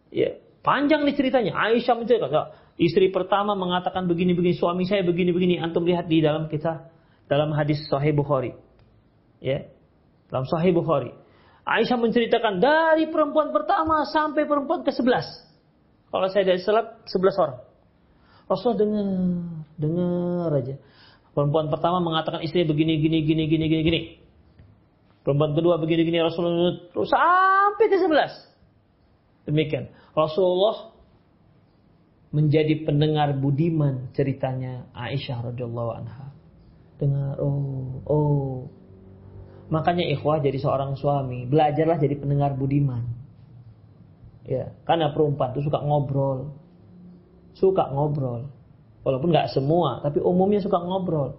[0.09, 1.51] Ya, panjang nih ceritanya.
[1.51, 2.55] Aisyah menceritakan.
[2.75, 5.59] Istri pertama mengatakan begini-begini, suami saya begini-begini.
[5.59, 6.91] Antum lihat di dalam kita,
[7.27, 8.55] dalam hadis Sahih Bukhari
[9.45, 9.69] ya
[10.33, 11.13] dalam Sahih Bukhari.
[11.65, 15.25] Aisyah menceritakan dari perempuan pertama sampai perempuan ke-11.
[16.13, 17.59] Kalau saya dari salat 11 orang.
[18.45, 19.07] Rasulullah dengar,
[19.81, 20.75] dengar aja.
[21.35, 24.01] Perempuan pertama mengatakan istri begini, gini, gini, gini, gini, gini.
[25.21, 29.51] Perempuan kedua begini, gini, Rasulullah terus sampai ke 11.
[29.51, 29.91] Demikian.
[30.15, 30.95] Rasulullah
[32.31, 36.31] menjadi pendengar budiman ceritanya Aisyah radhiyallahu anha.
[36.95, 38.71] Dengar, oh, oh,
[39.65, 43.01] Makanya ikhwah jadi seorang suami, belajarlah jadi pendengar budiman.
[44.45, 46.53] Ya, karena perempuan itu suka ngobrol.
[47.57, 48.45] Suka ngobrol.
[49.05, 51.37] Walaupun nggak semua, tapi umumnya suka ngobrol.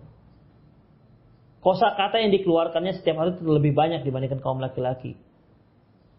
[1.59, 5.19] Kosa kata yang dikeluarkannya setiap hari itu lebih banyak dibandingkan kaum laki-laki.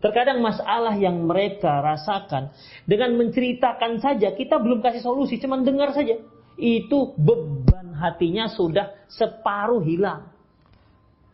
[0.03, 2.51] Terkadang masalah yang mereka rasakan
[2.83, 6.19] dengan menceritakan saja kita belum kasih solusi, cuman dengar saja.
[6.59, 10.35] Itu beban hatinya sudah separuh hilang.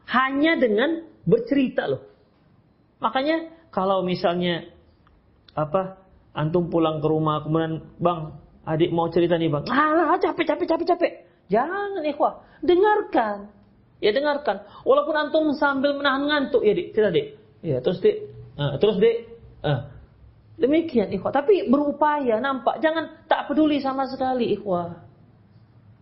[0.06, 2.06] Hanya dengan bercerita loh.
[3.02, 4.70] Makanya kalau misalnya
[5.58, 5.98] apa
[6.38, 9.64] antum pulang ke rumah kemudian bang adik mau cerita nih bang.
[9.68, 11.12] Alah capek capek capek capek.
[11.52, 12.44] Jangan ikhwah.
[12.64, 13.52] Dengarkan.
[14.00, 14.64] Ya dengarkan.
[14.88, 16.64] Walaupun antum sambil menahan ngantuk.
[16.64, 16.96] Ya dik.
[16.96, 17.28] Cerita dik.
[17.64, 18.18] Ya terus dik.
[18.56, 19.18] Uh, terus dik.
[19.64, 19.80] Uh.
[20.60, 21.32] demikian ikhwah.
[21.32, 22.80] Tapi berupaya nampak.
[22.80, 25.02] Jangan tak peduli sama sekali ikhwah.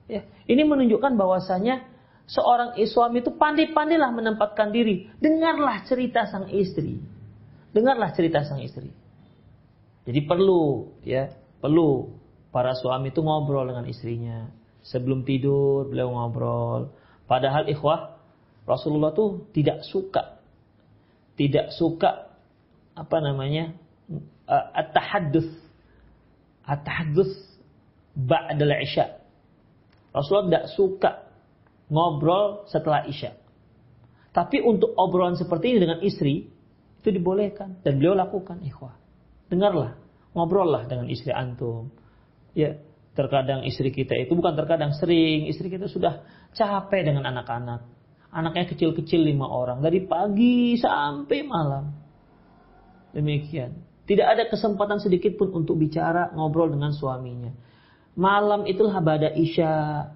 [0.09, 1.87] Ya ini menunjukkan bahwasanya
[2.27, 5.07] seorang suami itu pandai-pandailah menempatkan diri.
[5.17, 6.99] Dengarlah cerita sang istri.
[7.71, 8.91] Dengarlah cerita sang istri.
[10.03, 11.31] Jadi perlu ya,
[11.61, 12.20] perlu
[12.51, 14.51] para suami itu ngobrol dengan istrinya.
[14.85, 16.91] Sebelum tidur beliau ngobrol.
[17.25, 18.19] Padahal ikhwah
[18.67, 20.37] Rasulullah tuh tidak suka
[21.39, 22.29] tidak suka
[22.93, 23.73] apa namanya
[24.51, 25.49] at-tahadduts
[26.67, 27.33] at-tahadduts
[28.13, 29.21] ba'da isya
[30.11, 31.11] Rasulullah tidak suka
[31.91, 33.35] ngobrol setelah Isya.
[34.31, 36.47] Tapi untuk obrolan seperti ini dengan istri
[37.03, 38.95] itu dibolehkan dan beliau lakukan ikhwah.
[39.51, 39.99] Dengarlah,
[40.31, 41.91] ngobrollah dengan istri antum.
[42.51, 42.79] Ya,
[43.15, 46.23] terkadang istri kita itu bukan terkadang sering istri kita sudah
[46.55, 47.87] capek dengan anak-anak.
[48.31, 49.83] Anaknya kecil-kecil lima orang.
[49.83, 51.91] Dari pagi sampai malam.
[53.11, 53.75] Demikian.
[54.07, 57.51] Tidak ada kesempatan sedikit pun untuk bicara, ngobrol dengan suaminya.
[58.15, 60.07] Malam itulah pada Isya.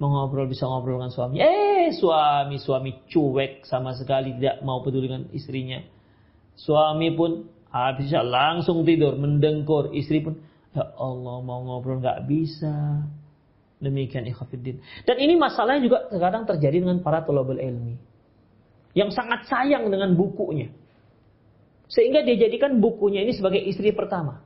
[0.00, 1.38] Mengobrol, bisa ngobrol dengan suami.
[1.38, 4.34] Eh, suami, suami cuek sama sekali.
[4.34, 5.78] Tidak mau peduli dengan istrinya.
[6.58, 9.94] Suami pun habis langsung tidur, mendengkur.
[9.94, 10.42] Istri pun,
[10.72, 13.04] ya Allah mau ngobrol nggak bisa.
[13.82, 14.78] Demikian ikhafidin.
[15.02, 17.98] Dan ini masalahnya juga sekarang terjadi dengan para tolobel ilmi.
[18.94, 20.70] Yang sangat sayang dengan bukunya.
[21.90, 24.40] Sehingga dia jadikan bukunya ini sebagai istri pertama.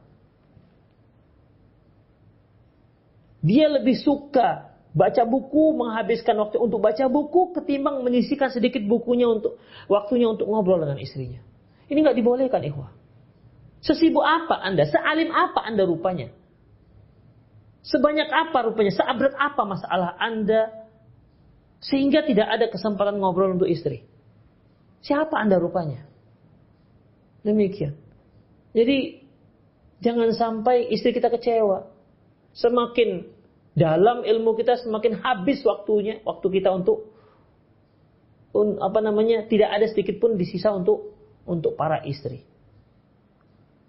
[3.45, 9.61] Dia lebih suka baca buku, menghabiskan waktu untuk baca buku ketimbang menyisikan sedikit bukunya untuk
[9.93, 11.45] waktunya untuk ngobrol dengan istrinya.
[11.93, 12.96] Ini nggak dibolehkan, ikhwah.
[13.85, 14.89] Sesibuk apa Anda?
[14.89, 16.33] Sealim apa Anda rupanya?
[17.87, 18.93] Sebanyak apa rupanya?
[18.95, 20.89] Seabrat apa masalah Anda?
[21.79, 24.03] Sehingga tidak ada kesempatan ngobrol untuk istri.
[25.05, 26.03] Siapa Anda rupanya?
[27.47, 27.95] Demikian.
[28.75, 29.23] Jadi
[30.03, 31.87] jangan sampai istri kita kecewa.
[32.57, 33.23] Semakin
[33.77, 37.13] dalam ilmu kita semakin habis waktunya, waktu kita untuk
[38.57, 41.13] un, apa namanya tidak ada sedikit pun disisa untuk
[41.45, 42.43] untuk para istri.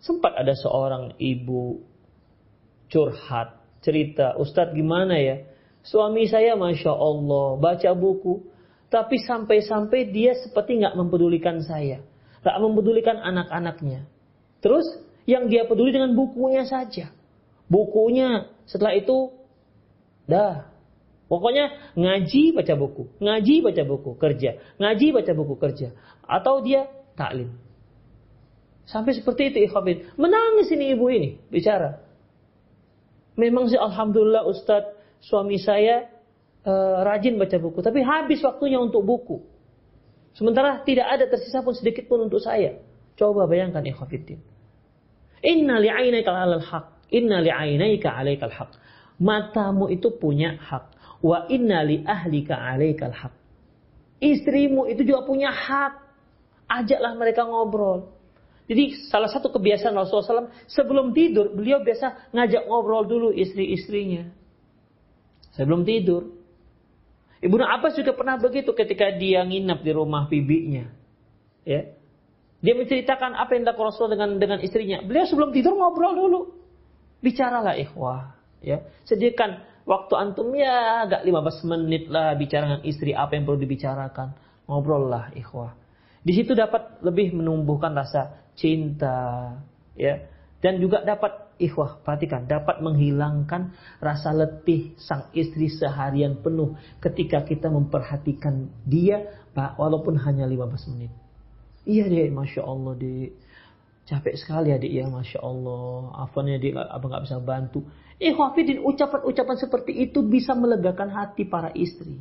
[0.02, 1.82] Sempat ada seorang ibu
[2.88, 5.43] curhat cerita, Ustadz gimana ya?
[5.84, 8.43] Suami saya Masya Allah baca buku.
[8.88, 12.00] Tapi sampai-sampai dia seperti nggak mempedulikan saya.
[12.39, 14.08] Nggak mempedulikan anak-anaknya.
[14.64, 14.88] Terus
[15.28, 17.12] yang dia peduli dengan bukunya saja.
[17.68, 19.36] Bukunya setelah itu
[20.24, 20.72] dah.
[21.28, 25.91] Pokoknya ngaji baca buku, ngaji baca buku kerja, ngaji baca buku kerja,
[26.24, 26.88] atau dia
[27.20, 27.52] taklim.
[28.88, 30.16] Sampai seperti itu ikhwafid.
[30.16, 32.00] Menangis ini ibu ini bicara.
[33.36, 36.08] Memang sih alhamdulillah Ustadz suami saya
[36.64, 39.44] uh, rajin baca buku, tapi habis waktunya untuk buku.
[40.34, 42.80] Sementara tidak ada tersisa pun sedikit pun untuk saya.
[43.20, 44.40] Coba bayangkan ikhwafiddin.
[45.44, 47.12] Inna li'ainaika 'alal haq.
[47.12, 48.72] Inna li'ainaika 'alaikal haq.
[49.20, 50.94] Matamu itu punya hak.
[51.26, 53.34] Wa inna li ahlika 'alaikal haq.
[54.22, 55.94] Istrimu itu juga punya hak.
[56.70, 58.16] Ajaklah mereka ngobrol.
[58.68, 64.28] Jadi salah satu kebiasaan Rasulullah SAW sebelum tidur beliau biasa ngajak ngobrol dulu istri-istrinya.
[65.55, 66.36] Sebelum tidur.
[67.39, 70.91] Ibnu Abbas juga pernah begitu ketika dia nginap di rumah bibinya.
[71.63, 71.95] Ya.
[72.59, 74.99] Dia menceritakan apa yang dilakukan Rasul dengan dengan istrinya.
[75.05, 76.39] Beliau sebelum tidur ngobrol dulu.
[77.24, 78.36] Bicaralah ikhwah.
[78.59, 78.84] Ya.
[79.07, 84.36] Sediakan waktu antum ya agak 15 menit lah bicara dengan istri apa yang perlu dibicarakan.
[84.68, 85.78] Ngobrol lah ikhwah.
[86.26, 89.53] Di situ dapat lebih menumbuhkan rasa cinta,
[89.93, 90.26] ya,
[90.58, 97.70] dan juga dapat ikhwah, perhatikan, dapat menghilangkan rasa letih sang istri seharian penuh ketika kita
[97.70, 101.14] memperhatikan dia, walaupun hanya 15 menit.
[101.88, 103.32] Iya deh, masya Allah deh.
[104.08, 106.16] Capek sekali adik ya, masya Allah.
[106.28, 107.84] Afannya dia abang nggak bisa bantu.
[108.18, 112.18] Ikhwafidin, ucapan-ucapan seperti itu bisa melegakan hati para istri.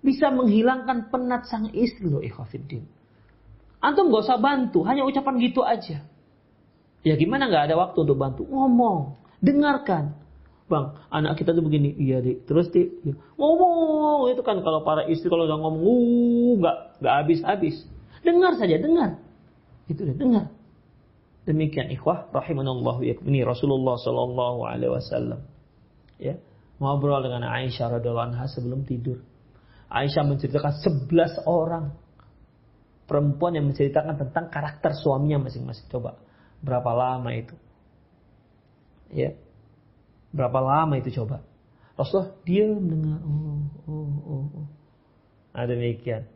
[0.00, 2.84] Bisa menghilangkan penat sang istri loh ikhwafidin.
[3.80, 6.02] Antum gak usah bantu, hanya ucapan gitu aja.
[7.06, 8.42] Ya gimana gak ada waktu untuk bantu?
[8.48, 10.16] Ngomong, dengarkan.
[10.66, 12.50] Bang, anak kita tuh begini, iya dik.
[12.50, 13.14] Terus dik, ya.
[13.38, 17.76] ngomong itu kan kalau para istri kalau udah ngomong, uh, nggak nggak habis habis.
[18.26, 19.22] Dengar saja, dengar.
[19.86, 20.50] Itu deh, dengar.
[21.46, 23.14] Demikian ikhwah rahimanallahu ya.
[23.22, 25.46] Ini Rasulullah Shallallahu alaihi wasallam.
[26.18, 26.42] Ya,
[26.82, 29.22] ngobrol dengan Aisyah radhiallahu anha sebelum tidur.
[29.86, 31.94] Aisyah menceritakan 11 orang
[33.06, 35.86] perempuan yang menceritakan tentang karakter suaminya masing-masing.
[35.88, 36.18] Coba
[36.60, 37.54] berapa lama itu?
[39.14, 39.38] Ya.
[40.34, 41.46] Berapa lama itu coba?
[41.96, 44.46] Rasulullah dia mendengar oh oh oh.
[44.52, 44.66] oh.
[45.56, 46.28] Nah demikian.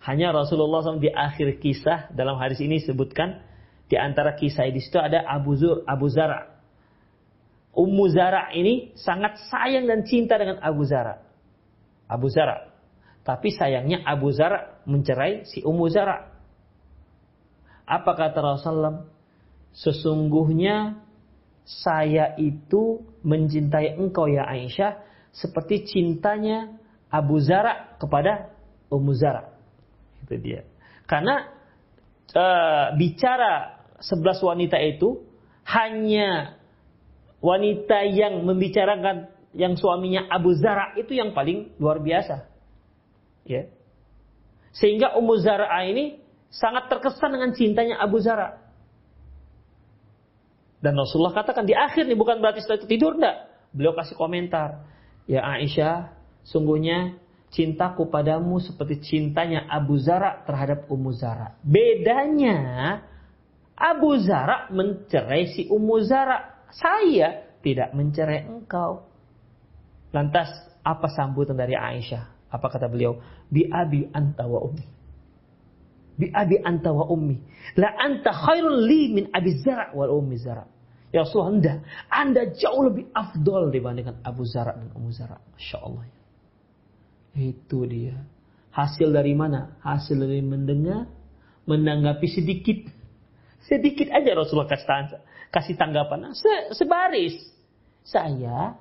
[0.00, 3.42] Hanya Rasulullah SAW di akhir kisah dalam hadis ini sebutkan
[3.90, 6.62] di antara kisah di situ ada Abu Zur, Abu Zara.
[7.74, 11.20] Ummu Zara ini sangat sayang dan cinta dengan Abu Zara.
[12.06, 12.70] Abu Zara.
[13.26, 16.34] Tapi sayangnya Abu Zar mencerai si Ummu Zara.
[17.86, 19.06] Apa kata Rasulullah?
[19.70, 20.98] Sesungguhnya
[21.62, 24.98] saya itu mencintai engkau ya Aisyah
[25.30, 26.74] seperti cintanya
[27.06, 28.50] Abu Zara kepada
[28.90, 29.54] Ummu Zara.
[30.26, 30.66] Itu dia.
[31.06, 31.46] Karena
[32.34, 32.44] e,
[32.98, 35.22] bicara sebelas wanita itu
[35.70, 36.58] hanya
[37.38, 42.46] wanita yang membicarakan yang suaminya Abu Zara itu yang paling luar biasa.
[43.46, 43.70] Ya.
[44.70, 48.58] Sehingga Ummu Zara'a ini sangat terkesan dengan cintanya Abu Zara.
[50.80, 53.46] Dan Rasulullah katakan di akhir nih bukan berarti setelah itu tidur enggak.
[53.70, 54.82] Beliau kasih komentar.
[55.30, 56.10] Ya Aisyah,
[56.42, 57.20] sungguhnya
[57.54, 61.54] cintaku padamu seperti cintanya Abu Zara terhadap Ummu Zara.
[61.62, 62.58] Bedanya
[63.76, 66.66] Abu Zara mencerai si Ummu Zara.
[66.72, 69.06] Saya tidak mencerai engkau.
[70.10, 70.50] Lantas
[70.82, 72.39] apa sambutan dari Aisyah?
[72.50, 73.22] Apa kata beliau?
[73.46, 74.86] Bi abi anta wa ummi.
[76.18, 77.38] Bi abi anta wa ummi.
[77.78, 80.66] La anta khairun li min abi Zara wal ummi Zara.
[81.10, 81.74] Ya Rasulullah, anda,
[82.06, 85.42] anda jauh lebih afdol dibandingkan Abu Zara dan Ummu Zara.
[85.42, 86.06] Masya Allah.
[87.34, 88.14] Itu dia.
[88.70, 89.74] Hasil dari mana?
[89.82, 91.10] Hasil dari mendengar,
[91.66, 92.86] menanggapi sedikit.
[93.66, 95.18] Sedikit aja Rasulullah kasih,
[95.50, 96.30] kasih tanggapan.
[96.30, 97.42] Se, sebaris.
[98.06, 98.78] Saya,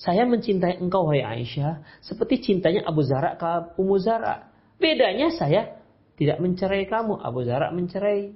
[0.00, 2.02] saya mencintai engkau wahai Aisyah.
[2.02, 4.48] Seperti cintanya Abu Zara ke Ummu Zara.
[4.80, 5.78] Bedanya saya
[6.16, 7.20] tidak mencerai kamu.
[7.20, 8.32] Abu Zara mencerai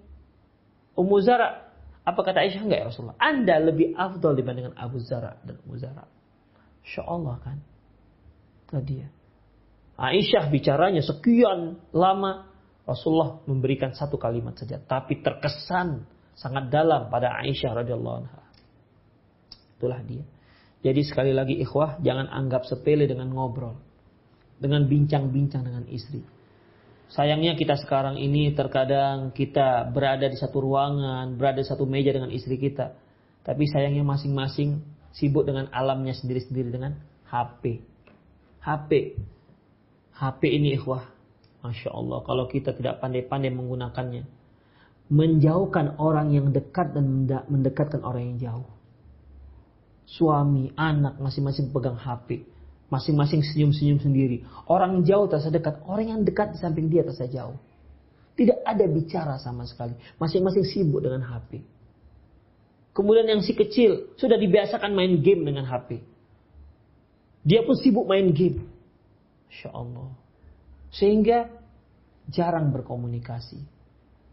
[0.97, 1.67] Ummu Zara.
[2.07, 2.63] Apa kata Aisyah?
[2.63, 3.19] Enggak ya Rasulullah.
[3.19, 6.05] Anda lebih afdol dibandingkan Abu Zara dan Ummu Zara.
[6.87, 7.59] Insya Allah kan.
[8.71, 9.09] Tadi ya.
[9.97, 12.53] Aisyah bicaranya sekian lama.
[12.87, 14.79] Rasulullah memberikan satu kalimat saja.
[14.79, 16.07] Tapi terkesan
[16.39, 18.43] sangat dalam pada Aisyah radhiyallahu anha.
[19.77, 20.23] Itulah dia.
[20.87, 23.75] Jadi sekali lagi ikhwah, jangan anggap sepele dengan ngobrol.
[24.63, 26.23] Dengan bincang-bincang dengan istri.
[27.11, 32.31] Sayangnya kita sekarang ini terkadang kita berada di satu ruangan, berada di satu meja dengan
[32.31, 32.95] istri kita.
[33.43, 34.79] Tapi sayangnya masing-masing
[35.11, 37.83] sibuk dengan alamnya sendiri-sendiri dengan HP.
[38.63, 39.19] HP.
[40.15, 41.03] HP ini ikhwah.
[41.67, 42.23] Masya Allah.
[42.23, 44.23] Kalau kita tidak pandai-pandai menggunakannya.
[45.11, 48.76] Menjauhkan orang yang dekat dan mendekatkan orang yang jauh.
[50.07, 52.47] Suami, anak, masing-masing pegang HP.
[52.87, 54.47] Masing-masing senyum-senyum sendiri.
[54.71, 55.83] Orang jauh terasa dekat.
[55.83, 57.59] Orang yang dekat di samping dia terasa jauh.
[58.39, 59.99] Tidak ada bicara sama sekali.
[60.23, 61.65] Masing-masing sibuk dengan HP.
[62.95, 66.01] Kemudian yang si kecil sudah dibiasakan main game dengan HP.
[67.43, 68.63] Dia pun sibuk main game.
[69.51, 70.11] Masya Allah.
[70.95, 71.51] Sehingga
[72.31, 73.61] jarang berkomunikasi.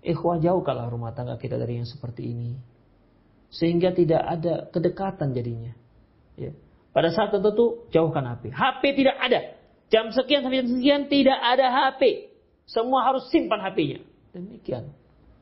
[0.03, 2.72] Ikhwah jauh kalah rumah tangga kita dari yang seperti ini.
[3.53, 5.77] Sehingga tidak ada kedekatan jadinya.
[6.33, 6.57] Ya.
[6.89, 8.49] Pada saat tertentu jauhkan HP.
[8.49, 9.39] HP tidak ada.
[9.93, 12.33] Jam sekian sampai jam sekian tidak ada HP.
[12.65, 14.01] Semua harus simpan HP-nya.
[14.33, 14.89] Demikian.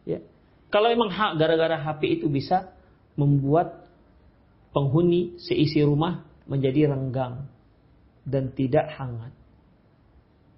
[0.04, 0.20] Ya.
[0.68, 2.72] Kalau memang gara-gara HP itu bisa
[3.16, 3.88] membuat
[4.76, 7.48] penghuni seisi rumah menjadi renggang
[8.28, 9.32] dan tidak hangat.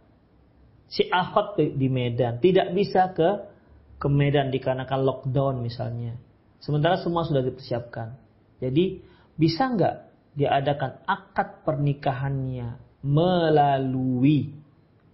[0.89, 3.59] si Ahok di Medan tidak bisa ke
[3.99, 6.15] ke Medan dikarenakan lockdown misalnya.
[6.63, 8.15] Sementara semua sudah dipersiapkan.
[8.63, 9.03] Jadi
[9.35, 9.95] bisa nggak
[10.39, 14.55] diadakan akad pernikahannya melalui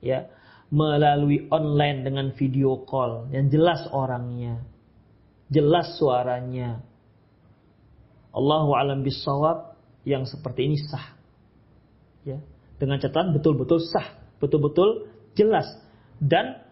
[0.04, 0.28] ya
[0.72, 4.64] melalui online dengan video call yang jelas orangnya,
[5.52, 6.80] jelas suaranya.
[8.34, 11.14] Allahu alam bisawab yang seperti ini sah.
[12.24, 12.40] Ya,
[12.80, 15.68] dengan catatan betul-betul sah, betul-betul jelas
[16.18, 16.64] dan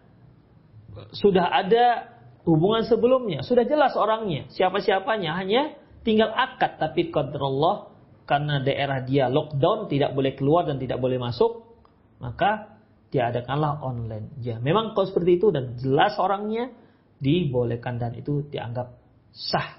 [1.13, 2.13] sudah ada
[2.43, 5.61] hubungan sebelumnya, sudah jelas orangnya, siapa-siapanya, hanya
[6.03, 7.93] tinggal akad tapi qadarullah
[8.27, 11.63] karena daerah dia lockdown, tidak boleh keluar dan tidak boleh masuk,
[12.19, 12.72] maka
[13.13, 14.33] diadakanlah online.
[14.41, 16.73] Ya, memang kalau seperti itu dan jelas orangnya
[17.21, 18.97] dibolehkan dan itu dianggap
[19.29, 19.77] sah.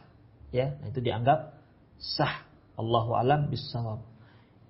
[0.54, 1.58] Ya, nah itu dianggap
[1.98, 2.46] sah.
[2.78, 4.06] Allahu alam bisawab.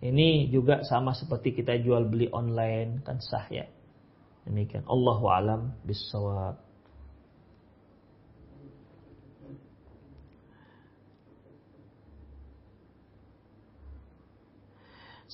[0.01, 3.69] Ini juga sama seperti kita jual beli online kan sah ya.
[4.49, 4.89] Demikian.
[4.89, 6.64] Allahu alam bisawab.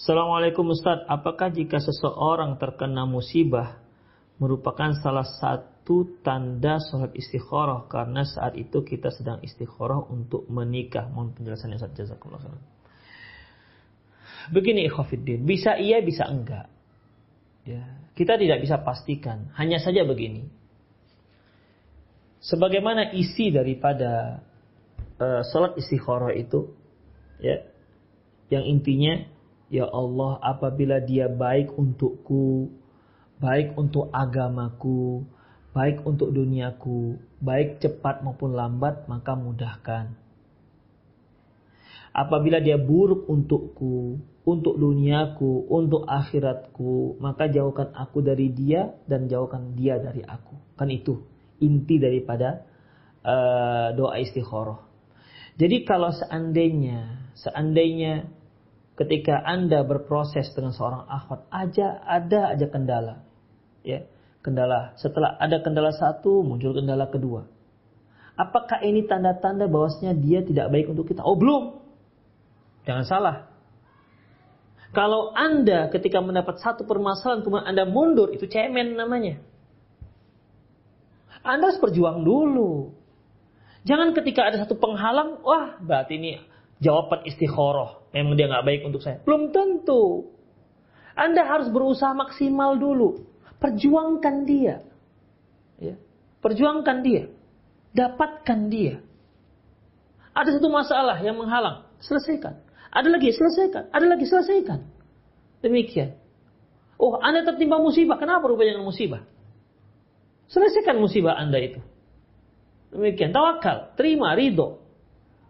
[0.00, 3.84] Assalamualaikum Ustaz, apakah jika seseorang terkena musibah
[4.40, 11.04] merupakan salah satu tanda sholat istikharah karena saat itu kita sedang istikharah untuk menikah.
[11.12, 12.40] Mohon penjelasannya Ustaz jazakallah
[14.48, 16.72] Begini ikhwafiddin, bisa iya bisa enggak.
[17.68, 20.48] Ya, kita tidak bisa pastikan, hanya saja begini.
[22.40, 24.40] Sebagaimana isi daripada
[25.20, 26.72] uh, sholat istikharah itu,
[27.36, 27.68] ya,
[28.48, 29.36] yang intinya
[29.70, 32.74] Ya Allah, apabila dia baik untukku,
[33.38, 35.22] baik untuk agamaku,
[35.70, 40.10] baik untuk duniaku, baik cepat maupun lambat, maka mudahkan.
[42.10, 44.18] Apabila dia buruk untukku,
[44.50, 50.56] untuk duniaku, untuk akhiratku, maka jauhkan aku dari dia dan jauhkan dia dari aku.
[50.74, 51.22] Kan itu
[51.60, 52.64] inti daripada
[53.20, 54.80] uh, doa istikharah.
[55.60, 58.32] Jadi kalau seandainya, seandainya
[59.00, 63.24] ketika Anda berproses dengan seorang akhwat aja ada aja kendala.
[63.80, 64.04] Ya,
[64.44, 64.92] kendala.
[65.00, 67.48] Setelah ada kendala satu, muncul kendala kedua.
[68.36, 71.24] Apakah ini tanda-tanda bahwasanya dia tidak baik untuk kita?
[71.24, 71.80] Oh, belum.
[72.84, 73.36] Jangan salah.
[74.92, 79.40] Kalau Anda ketika mendapat satu permasalahan kemudian Anda mundur, itu cemen namanya.
[81.40, 82.92] Anda harus berjuang dulu.
[83.88, 86.49] Jangan ketika ada satu penghalang, wah berarti ini
[86.80, 88.00] jawaban istikharah.
[88.10, 89.20] Memang dia nggak baik untuk saya.
[89.22, 90.32] Belum tentu.
[91.14, 93.28] Anda harus berusaha maksimal dulu.
[93.60, 94.80] Perjuangkan dia.
[95.76, 96.00] Ya.
[96.40, 97.28] Perjuangkan dia.
[97.92, 99.04] Dapatkan dia.
[100.32, 101.84] Ada satu masalah yang menghalang.
[102.00, 102.56] Selesaikan.
[102.90, 103.92] Ada lagi, selesaikan.
[103.92, 104.80] Ada lagi, selesaikan.
[105.60, 106.16] Demikian.
[106.96, 108.16] Oh, Anda tertimpa musibah.
[108.16, 109.22] Kenapa rupanya dengan musibah?
[110.48, 111.80] Selesaikan musibah Anda itu.
[112.90, 113.36] Demikian.
[113.36, 113.92] Tawakal.
[114.00, 114.80] Terima, ridho.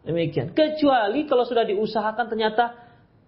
[0.04, 0.56] Demikian.
[0.56, 2.72] Kecuali kalau sudah diusahakan ternyata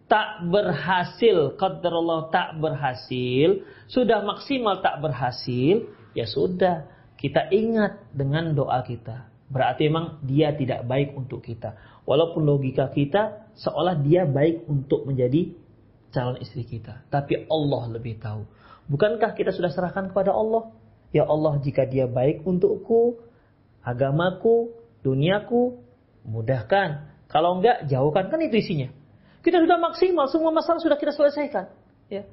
[0.08, 8.84] tak berhasil, Allah tak berhasil, sudah maksimal tak berhasil, ya sudah, kita ingat dengan doa
[8.84, 9.32] kita.
[9.52, 11.76] Berarti memang dia tidak baik untuk kita.
[12.08, 15.52] Walaupun logika kita seolah dia baik untuk menjadi
[16.08, 17.04] calon istri kita.
[17.12, 18.48] Tapi Allah lebih tahu.
[18.88, 20.72] Bukankah kita sudah serahkan kepada Allah?
[21.12, 23.20] Ya Allah, jika dia baik untukku,
[23.84, 24.72] agamaku,
[25.04, 25.81] duniaku,
[26.22, 27.10] Mudahkan.
[27.26, 28.28] Kalau enggak, jauhkan.
[28.28, 28.88] Kan itu isinya.
[29.42, 31.66] Kita sudah maksimal, semua masalah sudah kita selesaikan.
[32.06, 32.28] Ya.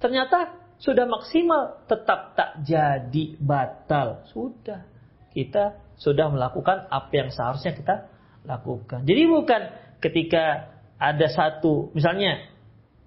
[0.00, 4.24] Ternyata sudah maksimal, tetap tak jadi batal.
[4.32, 4.88] Sudah.
[5.34, 8.08] Kita sudah melakukan apa yang seharusnya kita
[8.48, 9.04] lakukan.
[9.04, 9.62] Jadi bukan
[10.00, 12.48] ketika ada satu, misalnya,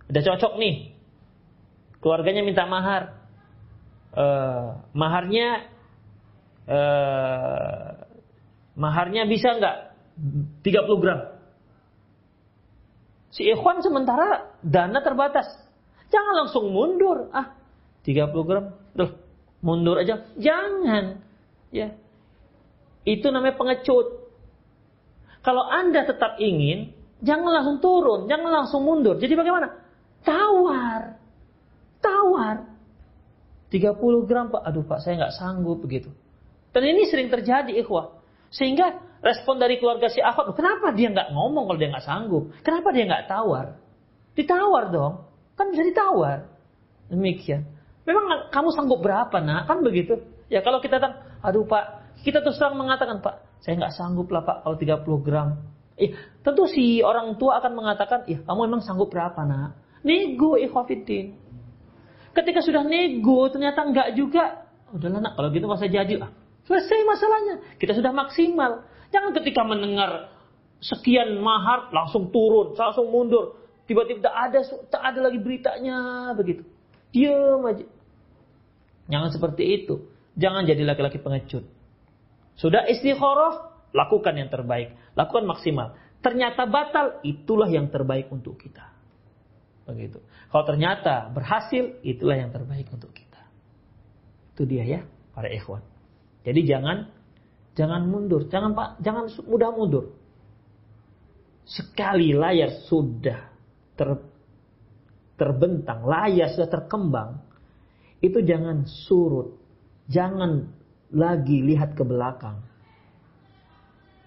[0.07, 0.97] ada cocok nih,
[1.99, 3.15] keluarganya minta mahar.
[4.17, 5.69] Uh, maharnya
[6.65, 8.01] uh,
[8.73, 9.86] maharnya bisa nggak
[10.17, 11.19] 30 gram.
[13.29, 15.45] Si ikhwan sementara dana terbatas.
[16.09, 17.29] Jangan langsung mundur.
[17.29, 17.53] Ah,
[18.01, 18.73] 30 gram.
[18.97, 19.11] Duh,
[19.61, 20.25] mundur aja.
[20.39, 21.21] Jangan.
[21.69, 21.93] Ya.
[23.05, 24.27] Itu namanya pengecut.
[25.45, 26.91] Kalau Anda tetap ingin,
[27.23, 29.15] jangan langsung turun, jangan langsung mundur.
[29.15, 29.79] Jadi bagaimana?
[30.25, 31.15] Tawar.
[32.03, 32.55] Tawar.
[33.71, 34.63] 30 gram Pak.
[34.65, 36.11] Aduh Pak, saya nggak sanggup begitu.
[36.71, 38.16] Dan ini sering terjadi ikhwah.
[38.53, 42.43] Sehingga respon dari keluarga si Ahok, kenapa dia nggak ngomong kalau dia nggak sanggup?
[42.63, 43.75] Kenapa dia nggak tawar?
[44.37, 45.13] Ditawar dong,
[45.57, 46.47] kan bisa ditawar.
[47.11, 47.67] Demikian.
[48.07, 49.67] Memang kamu sanggup berapa nak?
[49.67, 50.15] Kan begitu.
[50.47, 54.47] Ya kalau kita kan, aduh pak, kita terus terang mengatakan pak, saya nggak sanggup lah
[54.47, 55.49] pak kalau 30 gram.
[55.97, 56.13] Eh,
[56.45, 59.75] tentu si orang tua akan mengatakan, iya kamu emang sanggup berapa nak?
[60.05, 61.35] Nego ikhwafiddin.
[62.31, 66.31] Ketika sudah nego ternyata nggak juga, udahlah nak kalau gitu masa jadi lah.
[66.67, 67.55] Selesai masalahnya.
[67.79, 68.83] Kita sudah maksimal.
[69.15, 70.35] Jangan ketika mendengar
[70.83, 73.55] sekian mahar langsung turun, langsung mundur.
[73.87, 74.59] Tiba-tiba tak ada
[74.91, 76.67] tak ada lagi beritanya begitu.
[77.15, 77.87] Diam aja.
[79.07, 80.11] Jangan seperti itu.
[80.35, 81.63] Jangan jadi laki-laki pengecut.
[82.59, 84.91] Sudah istikharah, lakukan yang terbaik.
[85.15, 85.95] Lakukan maksimal.
[86.19, 88.91] Ternyata batal, itulah yang terbaik untuk kita.
[89.87, 90.19] Begitu.
[90.51, 93.39] Kalau ternyata berhasil, itulah yang terbaik untuk kita.
[94.51, 95.01] Itu dia ya,
[95.31, 95.79] para ikhwan.
[96.47, 97.11] Jadi jangan
[97.75, 100.15] jangan mundur, jangan Pak, jangan mudah mundur.
[101.67, 103.51] Sekali layar sudah.
[103.97, 104.09] ter,
[105.37, 107.41] terbentang, layar sudah terkembang,
[108.21, 109.57] itu jangan surut,
[110.09, 110.69] jangan
[111.13, 112.61] lagi lihat ke belakang.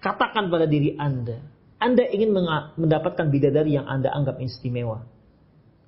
[0.01, 1.39] Katakan pada diri Anda,
[1.77, 2.33] Anda ingin
[2.79, 5.05] mendapatkan bidadari yang Anda anggap istimewa.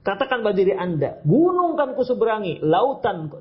[0.04, 3.32] Katakan pada diri Anda, gunung kan ku seberangi, lautan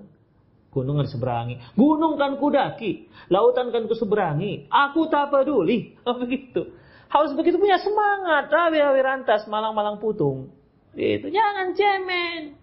[0.72, 5.94] gunung kan seberangi, gunung kan ku daki, lautan kan ku seberangi, aku tak peduli.
[6.08, 6.72] Oh begitu.
[7.12, 8.48] Harus begitu punya semangat.
[8.48, 10.48] Rawi-rawi rantas, malang-malang putung.
[10.96, 12.56] Itu jangan cemen.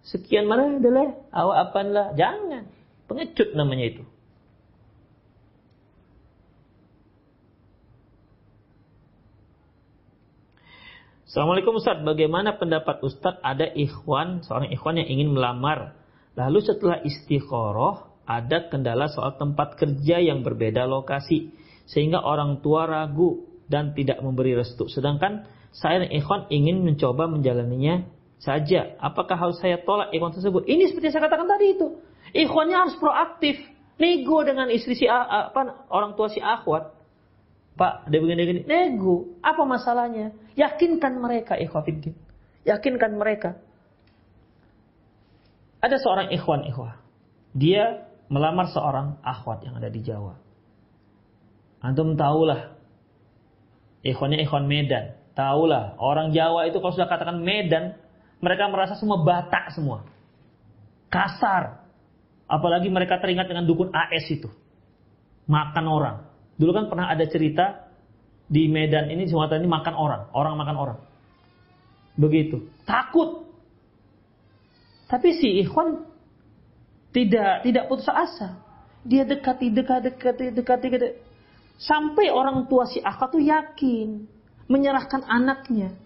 [0.00, 2.16] Sekian mana adalah awak apanlah.
[2.16, 2.64] Jangan.
[3.04, 4.02] Pengecut namanya itu.
[11.30, 15.99] Assalamualaikum Ustaz, bagaimana pendapat Ustaz ada ikhwan, seorang ikhwan yang ingin melamar.
[16.40, 21.52] Lalu setelah istikharah, ada kendala soal tempat kerja yang berbeda lokasi.
[21.84, 24.88] Sehingga orang tua ragu dan tidak memberi restu.
[24.88, 28.08] Sedangkan saya dan ikhwan ingin mencoba menjalaninya
[28.40, 28.96] saja.
[29.02, 30.64] Apakah harus saya tolak ikhwan tersebut?
[30.64, 31.86] Ini seperti yang saya katakan tadi itu.
[32.32, 33.60] Ikhwannya harus proaktif.
[34.00, 36.96] Nego dengan istri si apa orang tua si akhwat.
[37.76, 38.64] Pak, dia begini-begini.
[38.64, 39.36] Nego.
[39.44, 40.32] Apa masalahnya?
[40.56, 42.16] Yakinkan mereka ikhwafiddin.
[42.64, 43.60] Yakinkan mereka.
[45.80, 47.00] Ada seorang ikhwan ikhwah.
[47.56, 50.36] Dia melamar seorang akhwat yang ada di Jawa.
[51.80, 52.80] Antum tahulah
[54.00, 55.16] Ikhwannya ikhwan Medan.
[55.36, 57.96] Tahulah, orang Jawa itu kalau sudah katakan Medan,
[58.40, 60.08] mereka merasa semua batak semua.
[61.12, 61.84] Kasar.
[62.50, 64.50] Apalagi mereka teringat dengan dukun AS itu.
[65.46, 66.16] Makan orang.
[66.56, 67.88] Dulu kan pernah ada cerita
[68.50, 70.98] di Medan ini Sumatera ini makan orang, orang makan orang.
[72.18, 72.66] Begitu.
[72.84, 73.39] Takut.
[75.10, 76.06] Tapi si Ikhwan
[77.10, 78.62] tidak tidak putus asa.
[79.02, 81.08] Dia dekati, dekati, dekati, dekati, dekati.
[81.80, 84.28] Sampai orang tua si Akha tuh yakin
[84.70, 85.96] menyerahkan anaknya.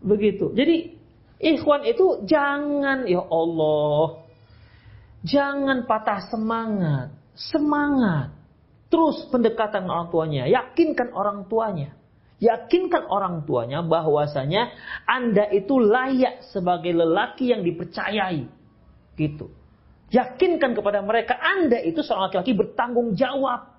[0.00, 0.56] Begitu.
[0.56, 0.96] Jadi
[1.38, 4.24] ikhwan itu jangan ya Allah.
[5.20, 7.12] Jangan patah semangat.
[7.36, 8.32] Semangat.
[8.88, 10.48] Terus pendekatan orang tuanya.
[10.48, 11.99] Yakinkan orang tuanya.
[12.40, 14.72] Yakinkan orang tuanya bahwasanya
[15.04, 18.48] Anda itu layak sebagai lelaki yang dipercayai.
[19.12, 19.52] Gitu.
[20.08, 23.76] Yakinkan kepada mereka Anda itu seorang laki-laki bertanggung jawab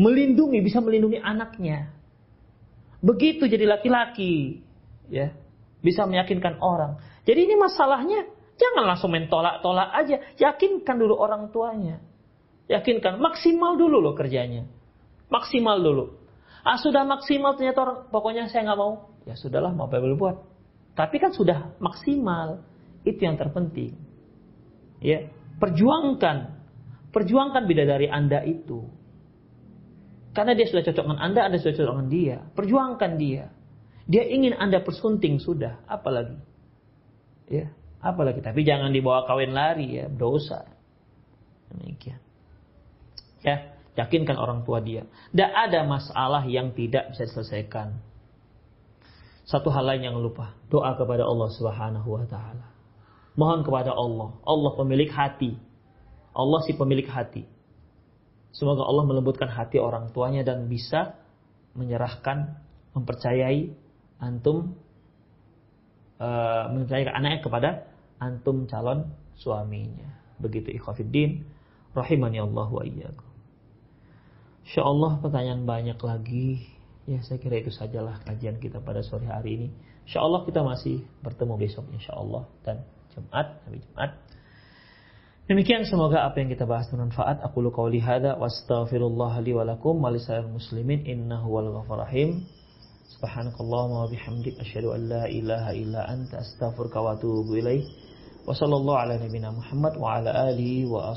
[0.00, 1.92] melindungi, bisa melindungi anaknya.
[3.04, 4.64] Begitu jadi laki-laki,
[5.12, 5.36] ya,
[5.84, 6.96] bisa meyakinkan orang.
[7.28, 8.26] Jadi ini masalahnya
[8.56, 12.00] jangan langsung mentolak-tolak aja, yakinkan dulu orang tuanya.
[12.66, 14.66] Yakinkan, maksimal dulu loh kerjanya.
[15.30, 16.25] Maksimal dulu.
[16.66, 19.14] Ah sudah maksimal ternyata orang, pokoknya saya nggak mau.
[19.22, 20.36] Ya sudahlah, mau apa boleh buat.
[20.98, 22.66] Tapi kan sudah maksimal.
[23.06, 23.94] Itu yang terpenting.
[24.98, 25.30] Ya,
[25.62, 26.58] perjuangkan.
[27.14, 28.82] Perjuangkan bidadari Anda itu.
[30.34, 32.36] Karena dia sudah cocok dengan Anda, Anda sudah cocok dengan dia.
[32.50, 33.44] Perjuangkan dia.
[34.10, 36.34] Dia ingin Anda persunting sudah, apalagi.
[37.46, 37.70] Ya,
[38.02, 38.42] apalagi.
[38.42, 40.66] Tapi jangan dibawa kawin lari ya, dosa.
[41.70, 42.18] Demikian.
[43.46, 45.08] Ya, yakinkan orang tua dia.
[45.32, 47.96] Tidak ada masalah yang tidak bisa diselesaikan.
[49.48, 52.66] Satu hal lain yang lupa, doa kepada Allah Subhanahu wa taala.
[53.38, 54.36] Mohon kepada Allah.
[54.44, 55.56] Allah pemilik hati.
[56.36, 57.48] Allah si pemilik hati.
[58.52, 61.20] Semoga Allah melembutkan hati orang tuanya dan bisa
[61.76, 62.56] menyerahkan,
[62.96, 63.76] mempercayai
[64.16, 64.80] antum,
[66.16, 67.70] uh, mempercayakan anaknya kepada
[68.16, 70.16] antum calon suaminya.
[70.40, 71.44] Begitu ikhwafiddin,
[71.92, 73.25] rahimani Allah wa iyyakum.
[74.66, 76.66] Insyaallah pertanyaan banyak lagi.
[77.06, 79.68] Ya saya kira itu sajalah kajian kita pada sore hari ini.
[80.10, 82.82] Insyaallah kita masih bertemu besok insyaallah dan
[83.14, 84.10] Jumat hari Jumat.
[85.46, 87.46] Demikian semoga apa yang kita bahas bermanfaat.
[87.46, 89.62] Aku lu qauli hadza wa astaghfirullah li wa
[90.50, 92.42] muslimin innahu wal ghafur rahim.
[93.14, 97.86] Subhanakallahumma wa bihamdik asyhadu an la ilaha illa anta astaghfiruka wa atubu ilaik.
[98.42, 101.14] Wa sallallahu Muhammad wa ala alihi wa.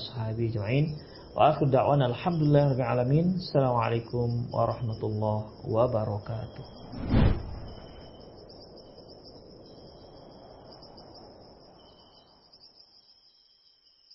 [1.38, 3.38] Wa akhir da'wana alhamdulillah alamin.
[3.38, 6.66] Assalamualaikum warahmatullahi wabarakatuh.